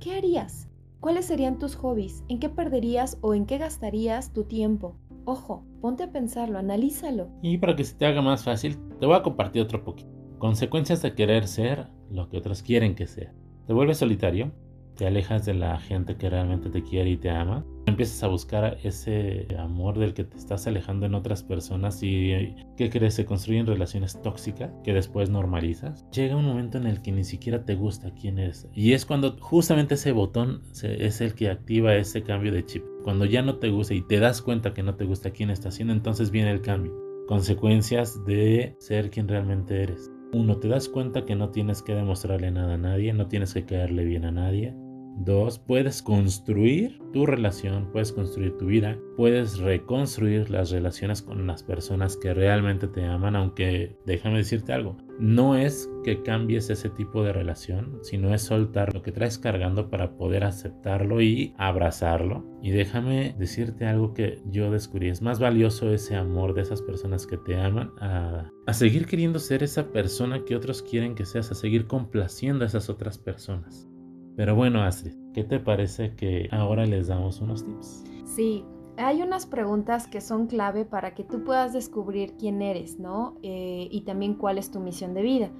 ¿Qué 0.00 0.14
harías? 0.14 0.68
¿Cuáles 1.00 1.26
serían 1.26 1.58
tus 1.58 1.76
hobbies? 1.76 2.24
¿En 2.28 2.40
qué 2.40 2.48
perderías 2.48 3.18
o 3.20 3.34
en 3.34 3.44
qué 3.44 3.58
gastarías 3.58 4.32
tu 4.32 4.44
tiempo? 4.44 4.96
Ojo, 5.28 5.66
ponte 5.80 6.04
a 6.04 6.12
pensarlo, 6.12 6.56
analízalo. 6.56 7.28
Y 7.42 7.58
para 7.58 7.74
que 7.74 7.82
se 7.82 7.96
te 7.96 8.06
haga 8.06 8.22
más 8.22 8.44
fácil, 8.44 8.78
te 9.00 9.06
voy 9.06 9.16
a 9.16 9.24
compartir 9.24 9.60
otro 9.60 9.82
poquito. 9.82 10.08
Consecuencias 10.38 11.02
de 11.02 11.16
querer 11.16 11.48
ser 11.48 11.88
lo 12.10 12.28
que 12.28 12.38
otros 12.38 12.62
quieren 12.62 12.94
que 12.94 13.08
sea. 13.08 13.34
Te 13.66 13.72
vuelves 13.72 13.98
solitario, 13.98 14.52
te 14.96 15.06
alejas 15.06 15.44
de 15.44 15.54
la 15.54 15.78
gente 15.78 16.16
que 16.16 16.30
realmente 16.30 16.70
te 16.70 16.82
quiere 16.82 17.10
y 17.10 17.16
te 17.16 17.30
ama. 17.30 17.64
Empiezas 17.86 18.22
a 18.24 18.28
buscar 18.28 18.78
ese 18.82 19.46
amor 19.58 19.98
del 19.98 20.12
que 20.12 20.24
te 20.24 20.36
estás 20.36 20.66
alejando 20.66 21.06
en 21.06 21.14
otras 21.14 21.44
personas 21.44 22.02
y 22.02 22.54
¿qué 22.76 22.90
crees? 22.90 23.14
Se 23.14 23.24
construyen 23.24 23.66
relaciones 23.66 24.20
tóxicas 24.22 24.72
que 24.82 24.92
después 24.92 25.30
normalizas. 25.30 26.04
Llega 26.10 26.34
un 26.34 26.44
momento 26.44 26.78
en 26.78 26.86
el 26.86 27.00
que 27.00 27.12
ni 27.12 27.22
siquiera 27.22 27.64
te 27.64 27.76
gusta 27.76 28.10
quién 28.20 28.38
es. 28.38 28.68
Y 28.74 28.92
es 28.92 29.06
cuando 29.06 29.36
justamente 29.38 29.94
ese 29.94 30.12
botón 30.12 30.62
es 30.82 31.20
el 31.20 31.34
que 31.34 31.50
activa 31.50 31.94
ese 31.94 32.22
cambio 32.22 32.52
de 32.52 32.64
chip. 32.64 32.82
Cuando 33.04 33.24
ya 33.24 33.42
no 33.42 33.58
te 33.58 33.70
gusta 33.70 33.94
y 33.94 34.02
te 34.02 34.18
das 34.18 34.42
cuenta 34.42 34.74
que 34.74 34.82
no 34.82 34.96
te 34.96 35.04
gusta 35.04 35.30
quién 35.30 35.50
está 35.50 35.68
haciendo, 35.68 35.92
entonces 35.92 36.32
viene 36.32 36.50
el 36.50 36.62
cambio. 36.62 36.92
Consecuencias 37.28 38.24
de 38.24 38.74
ser 38.80 39.10
quien 39.10 39.28
realmente 39.28 39.82
eres. 39.82 40.10
Uno, 40.32 40.58
te 40.58 40.68
das 40.68 40.88
cuenta 40.88 41.24
que 41.24 41.36
no 41.36 41.50
tienes 41.50 41.82
que 41.82 41.94
demostrarle 41.94 42.50
nada 42.50 42.74
a 42.74 42.78
nadie, 42.78 43.12
no 43.12 43.28
tienes 43.28 43.54
que 43.54 43.64
caerle 43.64 44.04
bien 44.04 44.24
a 44.24 44.32
nadie. 44.32 44.74
Dos, 45.18 45.58
puedes 45.58 46.02
construir 46.02 47.00
tu 47.14 47.24
relación, 47.24 47.90
puedes 47.90 48.12
construir 48.12 48.54
tu 48.58 48.66
vida, 48.66 48.98
puedes 49.16 49.58
reconstruir 49.58 50.50
las 50.50 50.70
relaciones 50.70 51.22
con 51.22 51.46
las 51.46 51.62
personas 51.62 52.18
que 52.18 52.34
realmente 52.34 52.86
te 52.86 53.02
aman, 53.06 53.34
aunque 53.34 53.96
déjame 54.04 54.36
decirte 54.36 54.74
algo, 54.74 54.98
no 55.18 55.56
es 55.56 55.90
que 56.04 56.22
cambies 56.22 56.68
ese 56.68 56.90
tipo 56.90 57.22
de 57.24 57.32
relación, 57.32 57.98
sino 58.02 58.34
es 58.34 58.42
soltar 58.42 58.92
lo 58.92 59.02
que 59.02 59.10
traes 59.10 59.38
cargando 59.38 59.88
para 59.88 60.18
poder 60.18 60.44
aceptarlo 60.44 61.22
y 61.22 61.54
abrazarlo. 61.56 62.44
Y 62.62 62.70
déjame 62.72 63.34
decirte 63.38 63.86
algo 63.86 64.12
que 64.12 64.42
yo 64.44 64.70
descubrí, 64.70 65.08
es 65.08 65.22
más 65.22 65.38
valioso 65.38 65.94
ese 65.94 66.14
amor 66.14 66.52
de 66.52 66.60
esas 66.60 66.82
personas 66.82 67.26
que 67.26 67.38
te 67.38 67.58
aman 67.58 67.90
a, 68.00 68.50
a 68.66 68.72
seguir 68.74 69.06
queriendo 69.06 69.38
ser 69.38 69.62
esa 69.62 69.90
persona 69.92 70.44
que 70.44 70.54
otros 70.54 70.82
quieren 70.82 71.14
que 71.14 71.24
seas, 71.24 71.50
a 71.50 71.54
seguir 71.54 71.86
complaciendo 71.86 72.64
a 72.64 72.66
esas 72.66 72.90
otras 72.90 73.16
personas. 73.16 73.88
Pero 74.36 74.54
bueno, 74.54 74.82
Astrid, 74.82 75.14
¿qué 75.32 75.44
te 75.44 75.58
parece 75.58 76.14
que 76.14 76.48
ahora 76.52 76.84
les 76.84 77.08
damos 77.08 77.40
unos 77.40 77.64
tips? 77.64 78.04
Sí, 78.24 78.64
hay 78.98 79.22
unas 79.22 79.46
preguntas 79.46 80.06
que 80.06 80.20
son 80.20 80.46
clave 80.46 80.84
para 80.84 81.14
que 81.14 81.24
tú 81.24 81.42
puedas 81.42 81.72
descubrir 81.72 82.34
quién 82.38 82.60
eres, 82.60 82.98
¿no? 82.98 83.36
Eh, 83.42 83.88
y 83.90 84.02
también 84.02 84.34
cuál 84.34 84.58
es 84.58 84.70
tu 84.70 84.80
misión 84.80 85.14
de 85.14 85.22
vida. 85.22 85.50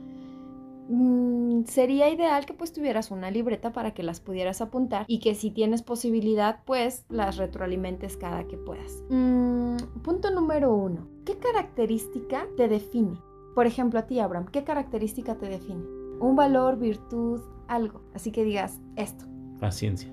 Mm, 0.88 1.64
sería 1.64 2.08
ideal 2.10 2.46
que 2.46 2.54
pues 2.54 2.72
tuvieras 2.72 3.10
una 3.10 3.30
libreta 3.30 3.72
para 3.72 3.92
que 3.92 4.04
las 4.04 4.20
pudieras 4.20 4.60
apuntar 4.60 5.04
y 5.08 5.18
que 5.18 5.34
si 5.34 5.50
tienes 5.50 5.82
posibilidad 5.82 6.60
pues 6.64 7.04
las 7.08 7.38
retroalimentes 7.38 8.16
cada 8.16 8.46
que 8.46 8.56
puedas. 8.56 9.02
Mm, 9.08 9.76
punto 10.02 10.30
número 10.30 10.74
uno. 10.74 11.08
¿Qué 11.24 11.38
característica 11.38 12.46
te 12.56 12.68
define? 12.68 13.18
Por 13.54 13.66
ejemplo, 13.66 13.98
a 13.98 14.06
ti, 14.06 14.20
Abraham, 14.20 14.46
¿qué 14.52 14.64
característica 14.64 15.36
te 15.36 15.48
define? 15.48 15.82
Un 16.20 16.36
valor, 16.36 16.78
virtud, 16.78 17.40
algo. 17.68 18.02
Así 18.14 18.32
que 18.32 18.44
digas 18.44 18.80
esto. 18.96 19.24
Paciencia. 19.60 20.10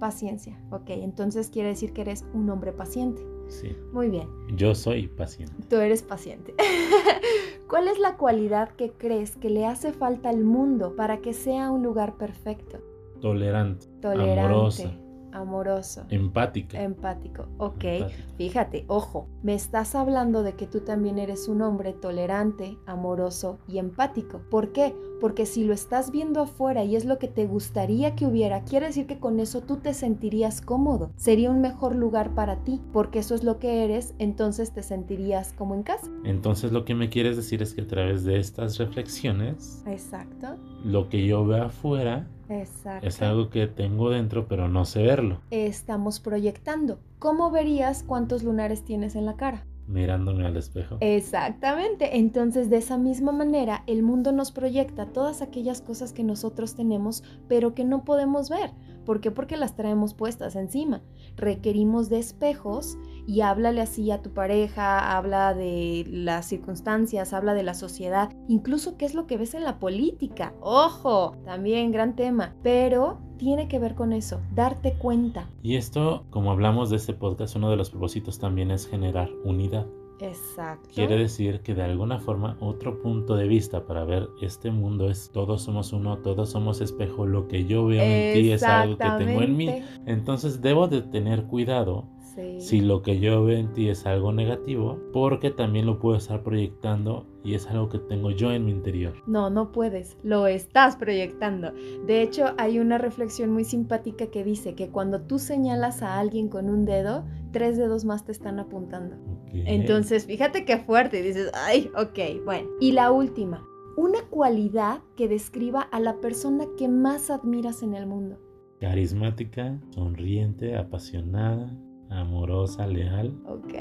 Paciencia, 0.00 0.58
ok. 0.70 0.88
Entonces 0.88 1.50
quiere 1.50 1.68
decir 1.70 1.92
que 1.92 2.02
eres 2.02 2.24
un 2.34 2.50
hombre 2.50 2.72
paciente. 2.72 3.22
Sí. 3.48 3.76
Muy 3.92 4.08
bien. 4.08 4.28
Yo 4.56 4.74
soy 4.74 5.08
paciente. 5.08 5.54
Tú 5.68 5.76
eres 5.76 6.02
paciente. 6.02 6.54
¿Cuál 7.68 7.88
es 7.88 7.98
la 7.98 8.16
cualidad 8.16 8.70
que 8.70 8.92
crees 8.92 9.36
que 9.36 9.50
le 9.50 9.66
hace 9.66 9.92
falta 9.92 10.28
al 10.28 10.44
mundo 10.44 10.96
para 10.96 11.18
que 11.18 11.32
sea 11.32 11.70
un 11.70 11.82
lugar 11.82 12.16
perfecto? 12.16 12.78
Tolerante. 13.20 13.86
Tolerante. 14.00 14.40
Amorosa. 14.40 15.03
Amoroso. 15.34 16.04
Empática. 16.08 16.80
Empático. 16.82 17.46
Ok. 17.58 17.84
Empático. 17.84 18.22
Fíjate, 18.36 18.84
ojo, 18.88 19.28
me 19.42 19.54
estás 19.54 19.94
hablando 19.94 20.42
de 20.42 20.54
que 20.54 20.66
tú 20.66 20.80
también 20.80 21.18
eres 21.18 21.48
un 21.48 21.60
hombre 21.62 21.92
tolerante, 21.92 22.78
amoroso 22.86 23.58
y 23.68 23.78
empático. 23.78 24.40
¿Por 24.50 24.72
qué? 24.72 24.94
Porque 25.20 25.46
si 25.46 25.64
lo 25.64 25.72
estás 25.72 26.10
viendo 26.10 26.40
afuera 26.40 26.84
y 26.84 26.96
es 26.96 27.04
lo 27.04 27.18
que 27.18 27.28
te 27.28 27.46
gustaría 27.46 28.14
que 28.14 28.26
hubiera, 28.26 28.64
quiere 28.64 28.86
decir 28.86 29.06
que 29.06 29.18
con 29.18 29.40
eso 29.40 29.60
tú 29.62 29.76
te 29.76 29.94
sentirías 29.94 30.60
cómodo. 30.60 31.10
Sería 31.16 31.50
un 31.50 31.60
mejor 31.60 31.94
lugar 31.94 32.34
para 32.34 32.64
ti, 32.64 32.80
porque 32.92 33.20
eso 33.20 33.34
es 33.34 33.44
lo 33.44 33.58
que 33.58 33.84
eres, 33.84 34.14
entonces 34.18 34.72
te 34.72 34.82
sentirías 34.82 35.52
como 35.52 35.74
en 35.74 35.82
casa. 35.82 36.10
Entonces 36.24 36.72
lo 36.72 36.84
que 36.84 36.94
me 36.94 37.08
quieres 37.08 37.36
decir 37.36 37.62
es 37.62 37.74
que 37.74 37.82
a 37.82 37.86
través 37.86 38.24
de 38.24 38.38
estas 38.38 38.78
reflexiones, 38.78 39.82
Exacto. 39.86 40.56
lo 40.84 41.08
que 41.08 41.26
yo 41.26 41.46
veo 41.46 41.64
afuera 41.64 42.28
Exacto. 42.60 43.06
es 43.06 43.20
algo 43.22 43.50
que 43.50 43.66
tengo 43.66 44.10
dentro, 44.10 44.46
pero 44.48 44.68
no 44.68 44.84
sé 44.84 45.02
verlo. 45.02 45.40
Estamos 45.50 46.20
proyectando. 46.20 47.00
¿Cómo 47.18 47.50
verías 47.50 48.02
cuántos 48.02 48.42
lunares 48.42 48.84
tienes 48.84 49.16
en 49.16 49.26
la 49.26 49.36
cara? 49.36 49.66
Mirándome 49.86 50.46
al 50.46 50.56
espejo. 50.56 50.96
Exactamente. 51.00 52.16
Entonces, 52.16 52.70
de 52.70 52.78
esa 52.78 52.96
misma 52.96 53.32
manera, 53.32 53.84
el 53.86 54.02
mundo 54.02 54.32
nos 54.32 54.50
proyecta 54.50 55.06
todas 55.06 55.42
aquellas 55.42 55.82
cosas 55.82 56.12
que 56.12 56.24
nosotros 56.24 56.74
tenemos, 56.74 57.22
pero 57.48 57.74
que 57.74 57.84
no 57.84 58.04
podemos 58.04 58.48
ver. 58.48 58.70
¿Por 59.04 59.20
qué? 59.20 59.30
Porque 59.30 59.58
las 59.58 59.76
traemos 59.76 60.14
puestas 60.14 60.56
encima. 60.56 61.02
Requerimos 61.36 62.08
de 62.08 62.18
espejos 62.18 62.96
y 63.26 63.40
háblale 63.40 63.80
así 63.80 64.10
a 64.10 64.22
tu 64.22 64.32
pareja, 64.32 65.16
habla 65.16 65.54
de 65.54 66.04
las 66.08 66.46
circunstancias, 66.46 67.32
habla 67.32 67.54
de 67.54 67.62
la 67.62 67.74
sociedad, 67.74 68.30
incluso 68.48 68.96
qué 68.96 69.06
es 69.06 69.14
lo 69.14 69.26
que 69.26 69.38
ves 69.38 69.54
en 69.54 69.64
la 69.64 69.78
política. 69.78 70.54
Ojo, 70.60 71.36
también 71.44 71.90
gran 71.90 72.16
tema, 72.16 72.54
pero 72.62 73.18
tiene 73.38 73.68
que 73.68 73.78
ver 73.78 73.94
con 73.94 74.12
eso, 74.12 74.40
darte 74.54 74.94
cuenta. 74.94 75.48
Y 75.62 75.76
esto, 75.76 76.26
como 76.30 76.50
hablamos 76.50 76.90
de 76.90 76.96
este 76.96 77.14
podcast, 77.14 77.56
uno 77.56 77.70
de 77.70 77.76
los 77.76 77.90
propósitos 77.90 78.38
también 78.38 78.70
es 78.70 78.86
generar 78.86 79.30
unidad. 79.44 79.86
Exacto. 80.20 80.88
Quiere 80.94 81.16
decir 81.16 81.60
que 81.60 81.74
de 81.74 81.82
alguna 81.82 82.18
forma 82.18 82.56
otro 82.60 83.00
punto 83.02 83.36
de 83.36 83.48
vista 83.48 83.84
para 83.84 84.04
ver 84.04 84.28
este 84.40 84.70
mundo 84.70 85.10
es 85.10 85.30
todos 85.32 85.62
somos 85.62 85.92
uno, 85.92 86.18
todos 86.18 86.50
somos 86.50 86.80
espejo, 86.80 87.26
lo 87.26 87.48
que 87.48 87.64
yo 87.64 87.86
veo 87.86 88.02
en 88.02 88.34
ti 88.34 88.52
es 88.52 88.62
algo 88.62 88.96
que 88.96 89.10
tengo 89.18 89.42
en 89.42 89.56
mí. 89.56 89.82
Entonces 90.06 90.60
debo 90.60 90.88
de 90.88 91.02
tener 91.02 91.44
cuidado 91.44 92.13
Sí. 92.34 92.60
si 92.60 92.80
lo 92.80 93.02
que 93.02 93.20
yo 93.20 93.44
veo 93.44 93.58
en 93.58 93.72
ti 93.72 93.88
es 93.88 94.06
algo 94.06 94.32
negativo, 94.32 94.98
porque 95.12 95.50
también 95.50 95.86
lo 95.86 95.98
puedo 95.98 96.16
estar 96.16 96.42
proyectando 96.42 97.26
y 97.44 97.54
es 97.54 97.66
algo 97.66 97.88
que 97.88 97.98
tengo 97.98 98.30
yo 98.30 98.52
en 98.52 98.64
mi 98.64 98.72
interior. 98.72 99.14
No, 99.26 99.50
no 99.50 99.70
puedes, 99.70 100.16
lo 100.22 100.46
estás 100.46 100.96
proyectando. 100.96 101.72
De 102.06 102.22
hecho, 102.22 102.54
hay 102.56 102.78
una 102.78 102.98
reflexión 102.98 103.50
muy 103.50 103.64
simpática 103.64 104.28
que 104.28 104.42
dice 104.42 104.74
que 104.74 104.88
cuando 104.88 105.20
tú 105.20 105.38
señalas 105.38 106.02
a 106.02 106.18
alguien 106.18 106.48
con 106.48 106.70
un 106.70 106.84
dedo, 106.86 107.24
tres 107.52 107.76
dedos 107.76 108.04
más 108.04 108.24
te 108.24 108.32
están 108.32 108.58
apuntando. 108.58 109.16
Ok. 109.16 109.50
Entonces, 109.52 110.26
fíjate 110.26 110.64
qué 110.64 110.78
fuerte, 110.78 111.22
dices, 111.22 111.50
ay, 111.54 111.90
ok, 111.96 112.44
bueno. 112.44 112.68
Y 112.80 112.92
la 112.92 113.12
última, 113.12 113.64
una 113.96 114.22
cualidad 114.30 115.00
que 115.16 115.28
describa 115.28 115.82
a 115.82 116.00
la 116.00 116.20
persona 116.20 116.64
que 116.76 116.88
más 116.88 117.30
admiras 117.30 117.82
en 117.82 117.94
el 117.94 118.06
mundo. 118.06 118.38
Carismática, 118.80 119.80
sonriente, 119.90 120.76
apasionada, 120.76 121.72
amorosa, 122.20 122.86
leal. 122.86 123.40
Ok, 123.46 123.74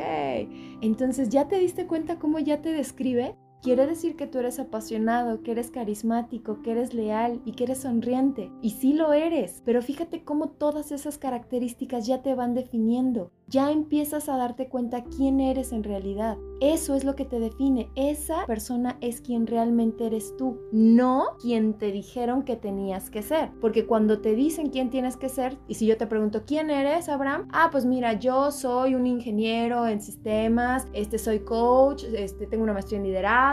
entonces 0.81 1.29
ya 1.29 1.47
te 1.47 1.57
diste 1.59 1.87
cuenta 1.87 2.19
cómo 2.19 2.39
ya 2.39 2.61
te 2.61 2.71
describe. 2.71 3.35
Quiere 3.63 3.87
decir 3.87 4.17
que 4.17 4.27
tú 4.27 4.39
eres 4.39 4.59
apasionado, 4.59 5.41
que 5.41 5.51
eres 5.51 5.71
carismático, 5.71 6.61
que 6.61 6.71
eres 6.71 6.93
leal 6.93 7.39
y 7.45 7.53
que 7.53 7.63
eres 7.63 7.77
sonriente. 7.77 8.51
Y 8.61 8.71
sí 8.71 8.91
lo 8.91 9.13
eres, 9.13 9.61
pero 9.63 9.81
fíjate 9.81 10.25
cómo 10.25 10.49
todas 10.49 10.91
esas 10.91 11.17
características 11.17 12.05
ya 12.05 12.21
te 12.21 12.35
van 12.35 12.55
definiendo. 12.55 13.31
Ya 13.47 13.71
empiezas 13.71 14.27
a 14.27 14.35
darte 14.35 14.67
cuenta 14.67 15.05
quién 15.05 15.39
eres 15.39 15.71
en 15.71 15.83
realidad. 15.83 16.37
Eso 16.59 16.95
es 16.95 17.05
lo 17.05 17.15
que 17.15 17.23
te 17.23 17.39
define. 17.39 17.89
Esa 17.95 18.45
persona 18.47 18.97
es 18.99 19.21
quien 19.21 19.47
realmente 19.47 20.07
eres 20.07 20.35
tú, 20.35 20.59
no 20.73 21.37
quien 21.41 21.77
te 21.77 21.91
dijeron 21.91 22.43
que 22.43 22.57
tenías 22.57 23.09
que 23.09 23.21
ser. 23.21 23.51
Porque 23.61 23.85
cuando 23.85 24.19
te 24.19 24.35
dicen 24.35 24.71
quién 24.71 24.89
tienes 24.89 25.15
que 25.15 25.29
ser, 25.29 25.57
y 25.69 25.75
si 25.75 25.85
yo 25.85 25.97
te 25.97 26.07
pregunto 26.07 26.43
quién 26.45 26.69
eres, 26.69 27.07
Abraham, 27.07 27.47
ah, 27.53 27.69
pues 27.71 27.85
mira, 27.85 28.13
yo 28.13 28.51
soy 28.51 28.95
un 28.95 29.07
ingeniero 29.07 29.87
en 29.87 30.01
sistemas, 30.01 30.87
este 30.91 31.17
soy 31.17 31.39
coach, 31.39 32.03
este 32.03 32.47
tengo 32.47 32.63
una 32.63 32.73
maestría 32.73 32.99
en 32.99 33.05
liderazgo 33.05 33.52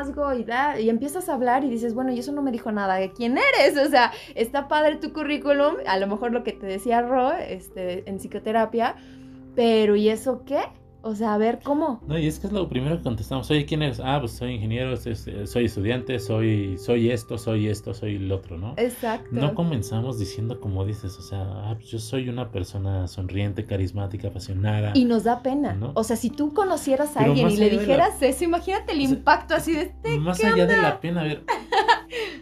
y 0.79 0.89
empiezas 0.89 1.29
a 1.29 1.35
hablar 1.35 1.65
y 1.65 1.71
dices, 1.71 1.95
bueno, 1.95 2.13
y 2.13 2.19
eso 2.19 2.33
no 2.33 2.43
me 2.43 2.51
dijo 2.51 2.73
nada 2.73 2.99
quién 3.13 3.39
eres, 3.39 3.77
o 3.77 3.89
sea, 3.91 4.13
está 4.35 4.69
padre 4.69 4.97
tu 4.97 5.13
currículum, 5.13 5.77
a 5.87 5.99
lo 5.99 6.07
mejor 6.07 6.33
lo 6.33 6.43
que 6.43 6.53
te 6.53 6.67
decía 6.67 7.03
Ro, 7.03 7.33
este, 7.33 8.09
en 8.09 8.19
psicoterapia, 8.19 8.97
pero 9.55 9.97
¿y 9.97 10.09
eso 10.09 10.45
qué? 10.45 10.61
O 11.03 11.15
sea, 11.15 11.35
a 11.35 11.39
ver 11.39 11.61
cómo. 11.63 12.03
No, 12.07 12.19
y 12.19 12.27
es 12.27 12.39
que 12.39 12.47
es 12.47 12.53
lo 12.53 12.69
primero 12.69 12.97
que 12.99 13.03
contestamos. 13.03 13.51
Oye, 13.51 13.65
¿quién 13.65 13.83
eres? 13.83 14.01
Ah, 14.05 14.19
pues 14.21 14.33
soy 14.33 14.53
ingeniero, 14.53 14.95
soy, 14.97 15.65
estudiante, 15.65 16.19
soy, 16.19 16.77
soy 16.79 17.11
esto, 17.11 17.39
soy 17.39 17.69
esto, 17.69 17.95
soy 17.95 18.17
el 18.17 18.31
otro, 18.31 18.59
¿no? 18.59 18.75
Exacto. 18.77 19.29
No 19.33 19.55
comenzamos 19.55 20.19
diciendo 20.19 20.61
como 20.61 20.85
dices, 20.85 21.17
o 21.19 21.23
sea, 21.23 21.41
ah, 21.43 21.75
pues 21.77 21.89
yo 21.91 21.99
soy 21.99 22.29
una 22.29 22.51
persona 22.51 23.07
sonriente, 23.09 23.65
carismática, 23.65 24.29
apasionada. 24.29 24.93
Y 24.95 25.05
nos 25.07 25.25
da 25.25 25.43
pena. 25.43 25.73
¿No? 25.75 25.93
O 25.95 26.05
sea, 26.05 26.17
si 26.17 26.29
tú 26.31 26.53
conocieras 26.53 27.17
a 27.17 27.21
Pero 27.21 27.33
alguien 27.33 27.51
y 27.51 27.57
le 27.57 27.71
de 27.71 27.77
la- 27.77 27.81
dijeras 27.81 28.23
eso, 28.23 28.45
imagínate 28.45 28.93
el 28.93 28.99
O 28.99 29.03
sea, 29.07 29.11
impacto 29.17 29.55
así 29.55 29.73
de 29.73 29.83
este. 29.83 30.19
Más 30.19 30.39
¿qué 30.39 30.47
allá 30.49 30.67
de 30.67 30.77
la 30.77 31.01
pena, 31.01 31.23
a 31.23 31.25
ver, 31.25 31.45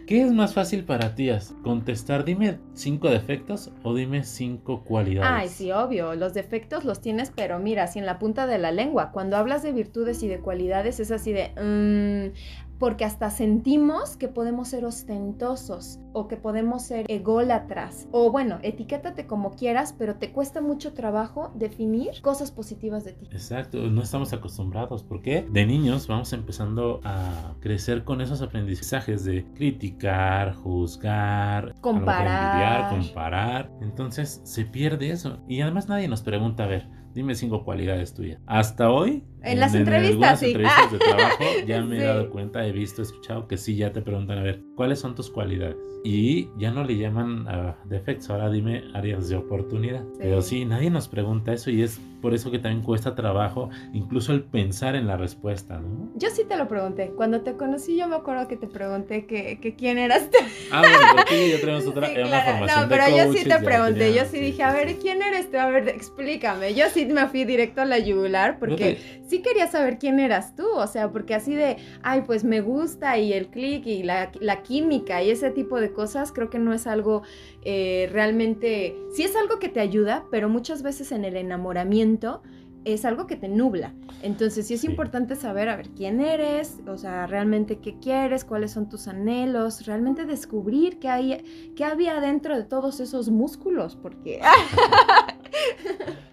¿qué 0.08 0.22
es 0.22 0.32
más 0.32 0.54
fácil 0.54 0.84
para 0.84 1.14
ti? 1.14 1.28
As? 1.28 1.54
¿Contestar, 1.62 2.24
dime 2.24 2.58
cinco 2.72 3.10
defectos 3.10 3.70
o 3.82 3.94
dime 3.94 4.24
cinco 4.24 4.82
cualidades? 4.82 5.30
Ay, 5.30 5.48
sí, 5.50 5.70
obvio. 5.70 6.14
Los 6.14 6.32
defectos 6.32 6.86
los 6.86 7.02
tienes, 7.02 7.30
pero 7.30 7.58
mira, 7.58 7.84
así 7.84 7.98
en 7.98 8.06
la 8.06 8.18
punta 8.18 8.46
de 8.46 8.56
la 8.56 8.72
lengua. 8.72 9.12
Cuando 9.12 9.36
hablas 9.36 9.62
de 9.62 9.72
virtudes 9.72 10.22
y 10.22 10.28
de 10.28 10.40
cualidades, 10.40 10.98
es 10.98 11.10
así 11.10 11.32
de. 11.32 11.50
mm, 11.60 12.67
porque 12.78 13.04
hasta 13.04 13.30
sentimos 13.30 14.16
que 14.16 14.28
podemos 14.28 14.68
ser 14.68 14.84
ostentosos 14.84 15.98
o 16.12 16.28
que 16.28 16.36
podemos 16.36 16.82
ser 16.82 17.06
ególatras. 17.08 18.08
O 18.12 18.30
bueno, 18.30 18.58
etiquétate 18.62 19.26
como 19.26 19.50
quieras, 19.52 19.94
pero 19.98 20.16
te 20.16 20.32
cuesta 20.32 20.60
mucho 20.60 20.92
trabajo 20.92 21.52
definir 21.54 22.20
cosas 22.22 22.50
positivas 22.50 23.04
de 23.04 23.12
ti. 23.12 23.28
Exacto, 23.32 23.78
no 23.78 24.02
estamos 24.02 24.32
acostumbrados. 24.32 25.02
¿Por 25.02 25.22
qué? 25.22 25.46
De 25.50 25.66
niños 25.66 26.06
vamos 26.06 26.32
empezando 26.32 27.00
a 27.04 27.54
crecer 27.60 28.04
con 28.04 28.20
esos 28.20 28.42
aprendizajes 28.42 29.24
de 29.24 29.44
criticar, 29.54 30.54
juzgar, 30.54 31.74
Comparar. 31.80 32.54
envidiar, 32.54 32.90
comparar. 32.90 33.70
Entonces 33.80 34.40
se 34.44 34.64
pierde 34.64 35.10
eso. 35.10 35.38
Y 35.48 35.60
además 35.60 35.88
nadie 35.88 36.08
nos 36.08 36.22
pregunta, 36.22 36.64
a 36.64 36.66
ver, 36.66 36.88
dime 37.14 37.34
cinco 37.34 37.64
cualidades 37.64 38.14
tuyas. 38.14 38.40
Hasta 38.46 38.90
hoy. 38.90 39.24
En 39.42 39.60
las 39.60 39.74
entrevistas, 39.74 40.12
algunas 40.12 40.40
sí. 40.40 40.46
entrevistas 40.46 40.92
de 40.92 40.98
trabajo 40.98 41.44
ya 41.66 41.82
me 41.82 41.96
he 41.96 42.00
Sí. 42.00 42.04
dado 42.04 42.30
cuenta, 42.30 42.66
he 42.66 42.72
visto, 42.72 43.02
he 43.02 43.04
escuchado 43.04 43.46
que 43.48 43.56
sí, 43.56 43.76
ya 43.76 43.92
te 43.92 44.00
preguntan, 44.02 44.38
a 44.38 44.42
ver, 44.42 44.60
¿cuáles 44.74 44.98
son 44.98 45.14
tus 45.14 45.30
cualidades? 45.30 45.76
Y 46.04 46.48
ya 46.58 46.70
no 46.70 46.84
le 46.84 46.96
llaman 46.96 47.48
a 47.48 47.76
defectos, 47.86 48.30
ahora 48.30 48.50
dime 48.50 48.84
áreas 48.94 49.28
de 49.28 49.36
oportunidad. 49.36 50.04
Pero 50.18 50.42
sí, 50.42 50.64
nadie 50.64 50.90
nos 50.90 51.08
pregunta 51.08 51.52
eso 51.52 51.70
y 51.70 51.82
es 51.82 52.00
por 52.22 52.34
eso 52.34 52.50
que 52.50 52.58
también 52.58 52.82
cuesta 52.84 53.14
trabajo, 53.14 53.68
incluso 53.92 54.32
el 54.32 54.42
pensar 54.42 54.94
en 54.96 55.06
la 55.06 55.16
respuesta, 55.16 55.78
¿no? 55.78 56.10
Yo 56.16 56.30
sí 56.30 56.42
te 56.48 56.56
lo 56.56 56.66
pregunté. 56.68 57.12
Cuando 57.16 57.40
te 57.42 57.52
conocí, 57.54 57.96
yo 57.96 58.08
me 58.08 58.16
acuerdo 58.16 58.46
que 58.48 58.56
te 58.56 58.66
pregunté 58.68 59.26
que, 59.26 59.58
que 59.60 59.74
quién 59.74 59.98
eras 59.98 60.28
tú. 60.30 60.38
Ah, 60.70 60.82
bueno, 60.82 60.98
porque 61.16 61.50
ya 61.50 61.60
tenemos 61.60 61.86
otra 61.86 62.06
Sí, 62.08 62.12
una 62.18 62.28
claro. 62.28 62.50
formación 62.50 62.80
No, 62.82 62.88
de 62.88 62.96
pero 62.96 63.16
yo 63.16 63.32
sí 63.32 63.44
te 63.48 63.58
pregunté, 63.58 63.98
tenía- 63.98 64.22
yo 64.24 64.28
sí 64.30 64.40
dije, 64.40 64.62
a 64.62 64.72
ver, 64.72 64.96
¿quién 64.96 65.20
eres 65.22 65.50
tú? 65.50 65.58
A 65.58 65.68
ver, 65.68 65.88
explícame. 65.88 66.74
Yo 66.74 66.86
sí 66.92 67.06
me 67.06 67.26
fui 67.28 67.44
directo 67.44 67.80
a 67.82 67.84
la 67.84 67.98
yugular 67.98 68.58
porque 68.58 68.98
sí 69.28 69.42
quería 69.42 69.66
saber 69.68 69.98
quién 69.98 70.18
eras 70.18 70.56
tú, 70.56 70.66
o 70.74 70.86
sea, 70.86 71.10
porque 71.12 71.34
así 71.34 71.54
de, 71.54 71.76
ay, 72.02 72.22
pues 72.26 72.44
me 72.44 72.60
gusta 72.60 73.18
y 73.18 73.32
el 73.32 73.48
clic 73.48 73.86
y 73.86 74.02
la, 74.02 74.32
la 74.40 74.62
química 74.62 75.22
y 75.22 75.30
ese 75.30 75.50
tipo 75.50 75.80
de 75.80 75.92
cosas, 75.92 76.32
creo 76.32 76.50
que 76.50 76.58
no 76.58 76.72
es 76.72 76.86
algo 76.86 77.22
eh, 77.62 78.08
realmente, 78.12 78.96
sí 79.12 79.22
es 79.22 79.36
algo 79.36 79.58
que 79.58 79.68
te 79.68 79.80
ayuda, 79.80 80.24
pero 80.30 80.48
muchas 80.48 80.82
veces 80.82 81.12
en 81.12 81.24
el 81.24 81.36
enamoramiento 81.36 82.42
es 82.84 83.04
algo 83.04 83.26
que 83.26 83.36
te 83.36 83.48
nubla. 83.48 83.92
Entonces 84.22 84.66
sí 84.66 84.74
es 84.74 84.80
Sí. 84.80 84.86
importante 84.86 85.36
saber, 85.36 85.68
a 85.68 85.76
ver, 85.76 85.90
quién 85.90 86.20
eres, 86.20 86.78
o 86.86 86.96
sea, 86.96 87.26
realmente 87.26 87.80
qué 87.80 87.98
quieres, 87.98 88.44
cuáles 88.44 88.70
son 88.70 88.88
tus 88.88 89.08
anhelos, 89.08 89.84
realmente 89.84 90.24
descubrir 90.24 90.98
qué, 90.98 91.08
hay, 91.08 91.72
qué 91.76 91.84
había 91.84 92.18
dentro 92.20 92.56
de 92.56 92.64
todos 92.64 93.00
esos 93.00 93.28
músculos, 93.28 93.94
porque... 93.96 94.40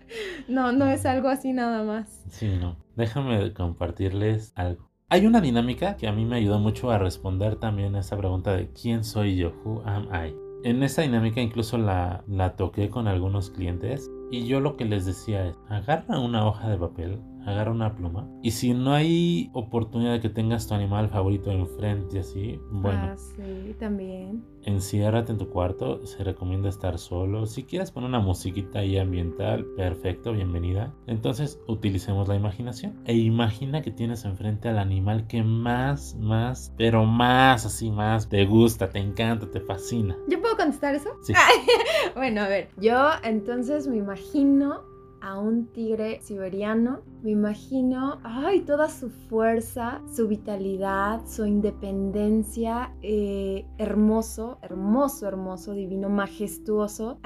no, 0.47 0.71
no 0.71 0.85
es 0.89 1.05
algo 1.05 1.27
así 1.27 1.51
nada 1.51 1.83
más. 1.83 2.23
Sí, 2.29 2.47
no. 2.47 2.77
Déjame 2.95 3.53
compartirles 3.53 4.53
algo. 4.55 4.89
Hay 5.09 5.25
una 5.25 5.41
dinámica 5.41 5.97
que 5.97 6.07
a 6.07 6.11
mí 6.11 6.25
me 6.25 6.37
ayudó 6.37 6.59
mucho 6.59 6.89
a 6.89 6.97
responder 6.97 7.57
también 7.57 7.95
a 7.95 7.99
esa 7.99 8.17
pregunta 8.17 8.55
de 8.55 8.71
¿quién 8.71 9.03
soy 9.03 9.35
yo? 9.35 9.53
Who 9.63 9.83
am 9.85 10.07
I? 10.13 10.33
En 10.63 10.81
esa 10.81 11.03
dinámica 11.03 11.41
incluso 11.41 11.77
la, 11.77 12.23
la 12.27 12.55
toqué 12.55 12.89
con 12.89 13.07
algunos 13.07 13.51
clientes 13.51 14.09
y 14.31 14.45
yo 14.47 14.59
lo 14.59 14.75
que 14.75 14.85
les 14.85 15.05
decía 15.05 15.47
es, 15.47 15.55
agarra 15.69 16.19
una 16.19 16.47
hoja 16.47 16.69
de 16.69 16.77
papel, 16.77 17.21
agarra 17.45 17.71
una 17.71 17.95
pluma. 17.95 18.27
Y 18.41 18.51
si 18.51 18.73
no 18.73 18.93
hay 18.93 19.49
oportunidad 19.53 20.13
de 20.13 20.19
que 20.19 20.29
tengas 20.29 20.67
tu 20.67 20.73
animal 20.73 21.09
favorito 21.09 21.51
enfrente, 21.51 22.19
así, 22.19 22.59
bueno. 22.71 23.13
Ah, 23.13 23.15
sí, 23.17 23.75
también. 23.79 24.43
Enciérrate 24.63 25.31
en 25.31 25.37
tu 25.37 25.49
cuarto, 25.49 26.05
se 26.07 26.23
recomienda 26.23 26.69
estar 26.69 26.97
solo. 26.97 27.45
Si 27.45 27.63
quieres 27.63 27.91
poner 27.91 28.09
una 28.09 28.19
musiquita 28.19 28.79
ahí 28.79 28.97
ambiental, 28.97 29.63
perfecto, 29.77 30.33
bienvenida. 30.33 30.91
Entonces 31.05 31.61
utilicemos 31.67 32.27
la 32.27 32.35
imaginación. 32.35 32.95
E 33.05 33.13
imagina 33.13 33.83
que 33.83 33.91
tienes 33.91 34.25
enfrente 34.25 34.69
al 34.69 34.79
animal 34.79 35.27
que 35.27 35.43
más, 35.43 36.15
más, 36.15 36.73
pero 36.77 37.05
más, 37.05 37.65
así 37.65 37.91
más, 37.91 38.27
te 38.27 38.45
gusta, 38.45 38.89
te 38.89 38.99
encanta, 38.99 39.49
te 39.51 39.59
fascina. 39.59 40.17
¿Yo 40.27 40.41
puedo 40.41 40.57
contestar 40.57 40.95
eso? 40.95 41.11
Sí. 41.21 41.33
bueno, 42.15 42.41
a 42.41 42.47
ver, 42.47 42.69
yo 42.77 43.09
entonces 43.23 43.87
me 43.87 43.97
imagino 44.15 44.83
a 45.21 45.37
un 45.37 45.67
tigre 45.73 46.21
siberiano, 46.21 47.01
me 47.21 47.31
imagino, 47.31 48.19
ay, 48.23 48.61
toda 48.61 48.89
su 48.89 49.09
fuerza, 49.09 50.01
su 50.15 50.27
vitalidad, 50.27 51.25
su 51.27 51.45
independencia, 51.45 52.93
eh, 53.01 53.65
hermoso, 53.77 54.59
hermoso, 54.61 55.27
hermoso, 55.27 55.73
divino, 55.73 56.09
majestuoso, 56.09 57.19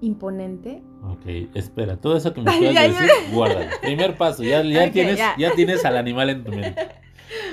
imponente. 0.00 0.82
Ok, 1.04 1.26
espera, 1.54 1.96
todo 1.98 2.16
eso 2.16 2.32
que 2.32 2.40
me 2.40 2.50
acabas 2.56 2.74
de 2.74 2.88
decir, 2.88 3.34
guárdalo. 3.34 3.70
Primer 3.82 4.16
paso, 4.16 4.42
ya, 4.42 4.62
ya 4.62 4.90
tienes, 4.90 5.18
ya. 5.18 5.34
ya 5.38 5.52
tienes 5.52 5.84
al 5.84 5.96
animal 5.98 6.30
en 6.30 6.44
tu 6.44 6.50
mente. 6.50 6.88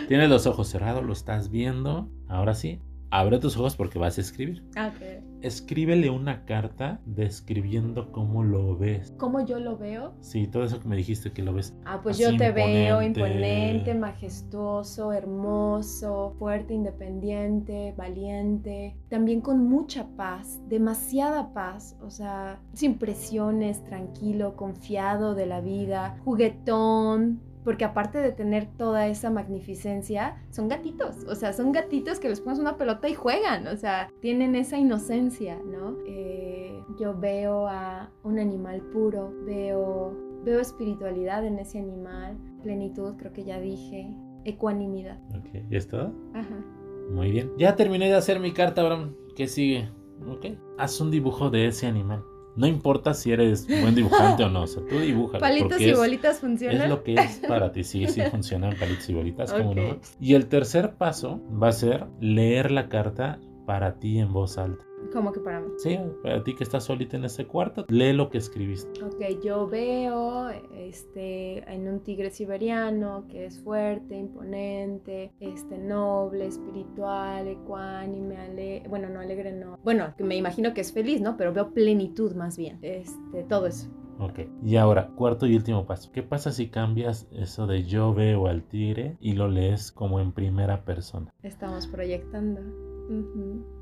Tienes 0.07 0.29
los 0.29 0.47
ojos 0.47 0.67
cerrados, 0.67 1.03
lo 1.03 1.13
estás 1.13 1.51
viendo. 1.51 2.09
Ahora 2.29 2.55
sí, 2.55 2.79
abre 3.19 3.39
tus 3.39 3.57
ojos 3.57 3.75
porque 3.75 3.99
vas 3.99 4.17
a 4.17 4.21
escribir. 4.21 4.63
Ok. 4.71 5.23
Escríbele 5.41 6.09
una 6.09 6.45
carta 6.45 6.99
describiendo 7.05 8.11
cómo 8.11 8.43
lo 8.43 8.77
ves. 8.77 9.13
¿Cómo 9.17 9.45
yo 9.45 9.59
lo 9.59 9.77
veo? 9.77 10.13
Sí, 10.19 10.47
todo 10.47 10.63
eso 10.63 10.79
que 10.79 10.87
me 10.87 10.95
dijiste 10.95 11.31
que 11.31 11.43
lo 11.43 11.53
ves. 11.53 11.75
Ah, 11.85 11.99
pues 12.01 12.17
yo 12.17 12.35
te 12.35 12.51
veo 12.51 13.01
imponente. 13.01 13.37
imponente, 13.37 13.93
majestuoso, 13.95 15.13
hermoso, 15.13 16.35
fuerte, 16.39 16.73
independiente, 16.73 17.93
valiente, 17.95 18.97
también 19.09 19.41
con 19.41 19.67
mucha 19.67 20.07
paz, 20.15 20.59
demasiada 20.67 21.53
paz, 21.53 21.95
o 22.01 22.09
sea, 22.09 22.59
sin 22.73 22.97
presiones, 22.97 23.83
tranquilo, 23.83 24.55
confiado 24.55 25.35
de 25.35 25.45
la 25.45 25.61
vida, 25.61 26.17
juguetón. 26.23 27.41
Porque 27.65 27.83
aparte 27.83 28.19
de 28.19 28.31
tener 28.31 28.67
toda 28.77 29.07
esa 29.07 29.29
magnificencia, 29.29 30.37
son 30.51 30.69
gatitos. 30.69 31.25
O 31.27 31.35
sea, 31.35 31.51
son 31.51 31.73
gatitos 31.73 32.19
que 32.19 32.29
les 32.29 32.39
pones 32.39 32.59
una 32.59 32.77
pelota 32.77 33.09
y 33.09 33.15
juegan. 33.15 33.67
O 33.67 33.75
sea, 33.75 34.09
tienen 34.21 34.55
esa 34.55 34.77
inocencia, 34.77 35.59
¿no? 35.65 35.97
Eh, 36.07 36.79
yo 36.97 37.19
veo 37.19 37.67
a 37.67 38.09
un 38.23 38.39
animal 38.39 38.81
puro, 38.93 39.33
veo 39.45 40.25
Veo 40.45 40.59
espiritualidad 40.59 41.43
en 41.43 41.57
ese 41.57 41.79
animal, 41.79 42.37
plenitud, 42.61 43.15
creo 43.17 43.33
que 43.33 43.43
ya 43.43 43.59
dije, 43.59 44.15
ecuanimidad. 44.43 45.19
Ok, 45.35 45.49
¿ya 45.71 45.77
está? 45.79 46.13
Ajá. 46.35 46.63
Muy 47.09 47.31
bien. 47.31 47.51
Ya 47.57 47.75
terminé 47.75 48.09
de 48.09 48.13
hacer 48.13 48.39
mi 48.39 48.53
carta, 48.53 48.81
Abraham. 48.81 49.15
¿Qué 49.35 49.47
sigue? 49.47 49.89
Ok. 50.27 50.55
Haz 50.77 51.01
un 51.01 51.09
dibujo 51.09 51.49
de 51.49 51.65
ese 51.65 51.87
animal. 51.87 52.23
No 52.55 52.67
importa 52.67 53.13
si 53.13 53.31
eres 53.31 53.67
buen 53.67 53.95
dibujante 53.95 54.43
o 54.43 54.49
no, 54.49 54.63
o 54.63 54.67
sea, 54.67 54.81
tú 54.87 54.99
dibujas. 54.99 55.41
¿Palitos 55.41 55.81
y 55.81 55.91
bolitas 55.93 56.39
funcionan? 56.39 56.81
Es 56.81 56.89
lo 56.89 57.03
que 57.03 57.15
es 57.15 57.41
para 57.47 57.71
ti, 57.71 57.83
sí, 57.83 58.07
sí 58.07 58.21
funcionan 58.31 58.75
palitos 58.77 59.09
y 59.09 59.13
bolitas, 59.13 59.51
como 59.51 59.71
Ok. 59.71 59.75
no. 59.77 59.99
Y 60.19 60.35
el 60.35 60.47
tercer 60.47 60.93
paso 60.95 61.41
va 61.61 61.69
a 61.69 61.73
ser 61.73 62.05
leer 62.21 62.71
la 62.71 62.87
carta 62.87 63.39
para 63.65 63.99
ti 63.99 64.19
en 64.19 64.31
voz 64.31 64.57
alta. 64.57 64.85
Como 65.11 65.31
que 65.31 65.39
para 65.39 65.59
mí. 65.59 65.67
Sí, 65.77 65.99
para 66.23 66.43
ti 66.43 66.55
que 66.55 66.63
estás 66.63 66.85
solita 66.85 67.17
en 67.17 67.25
ese 67.25 67.45
cuarto, 67.45 67.85
lee 67.89 68.13
lo 68.13 68.29
que 68.29 68.37
escribiste. 68.37 69.03
Ok, 69.03 69.43
yo 69.43 69.67
veo 69.67 70.49
este, 70.49 71.59
en 71.71 71.87
un 71.87 71.99
tigre 72.01 72.31
siberiano 72.31 73.25
que 73.29 73.45
es 73.45 73.61
fuerte, 73.61 74.17
imponente, 74.17 75.31
este, 75.39 75.77
noble, 75.77 76.47
espiritual, 76.47 77.47
ecuánime. 77.47 78.83
Bueno, 78.89 79.09
no 79.09 79.19
alegre, 79.19 79.51
no. 79.51 79.77
Bueno, 79.83 80.13
me 80.19 80.35
imagino 80.35 80.73
que 80.73 80.81
es 80.81 80.91
feliz, 80.91 81.21
¿no? 81.21 81.37
Pero 81.37 81.53
veo 81.53 81.71
plenitud 81.71 82.33
más 82.35 82.57
bien. 82.57 82.79
Este, 82.81 83.43
todo 83.43 83.67
eso. 83.67 83.89
Ok. 84.19 84.39
Y 84.63 84.77
ahora, 84.77 85.09
cuarto 85.15 85.45
y 85.45 85.55
último 85.55 85.85
paso. 85.85 86.11
¿Qué 86.11 86.23
pasa 86.23 86.51
si 86.51 86.69
cambias 86.69 87.27
eso 87.31 87.67
de 87.67 87.83
yo 87.83 88.13
veo 88.13 88.47
al 88.47 88.63
tigre 88.63 89.17
y 89.19 89.33
lo 89.33 89.47
lees 89.47 89.91
como 89.91 90.19
en 90.19 90.31
primera 90.31 90.85
persona? 90.85 91.33
Estamos 91.43 91.87
proyectando. 91.87 92.61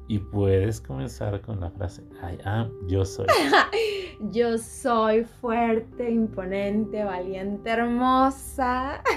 Y 0.08 0.20
puedes 0.20 0.82
comenzar 0.82 1.42
con 1.42 1.60
la 1.60 1.72
frase 1.72 2.04
I 2.22 2.38
am, 2.44 2.72
yo 2.88 3.06
soy. 3.06 3.28
Yo 4.32 4.58
soy 4.58 5.26
fuerte, 5.42 6.10
imponente, 6.10 7.04
valiente, 7.04 7.70
hermosa. 7.70 9.02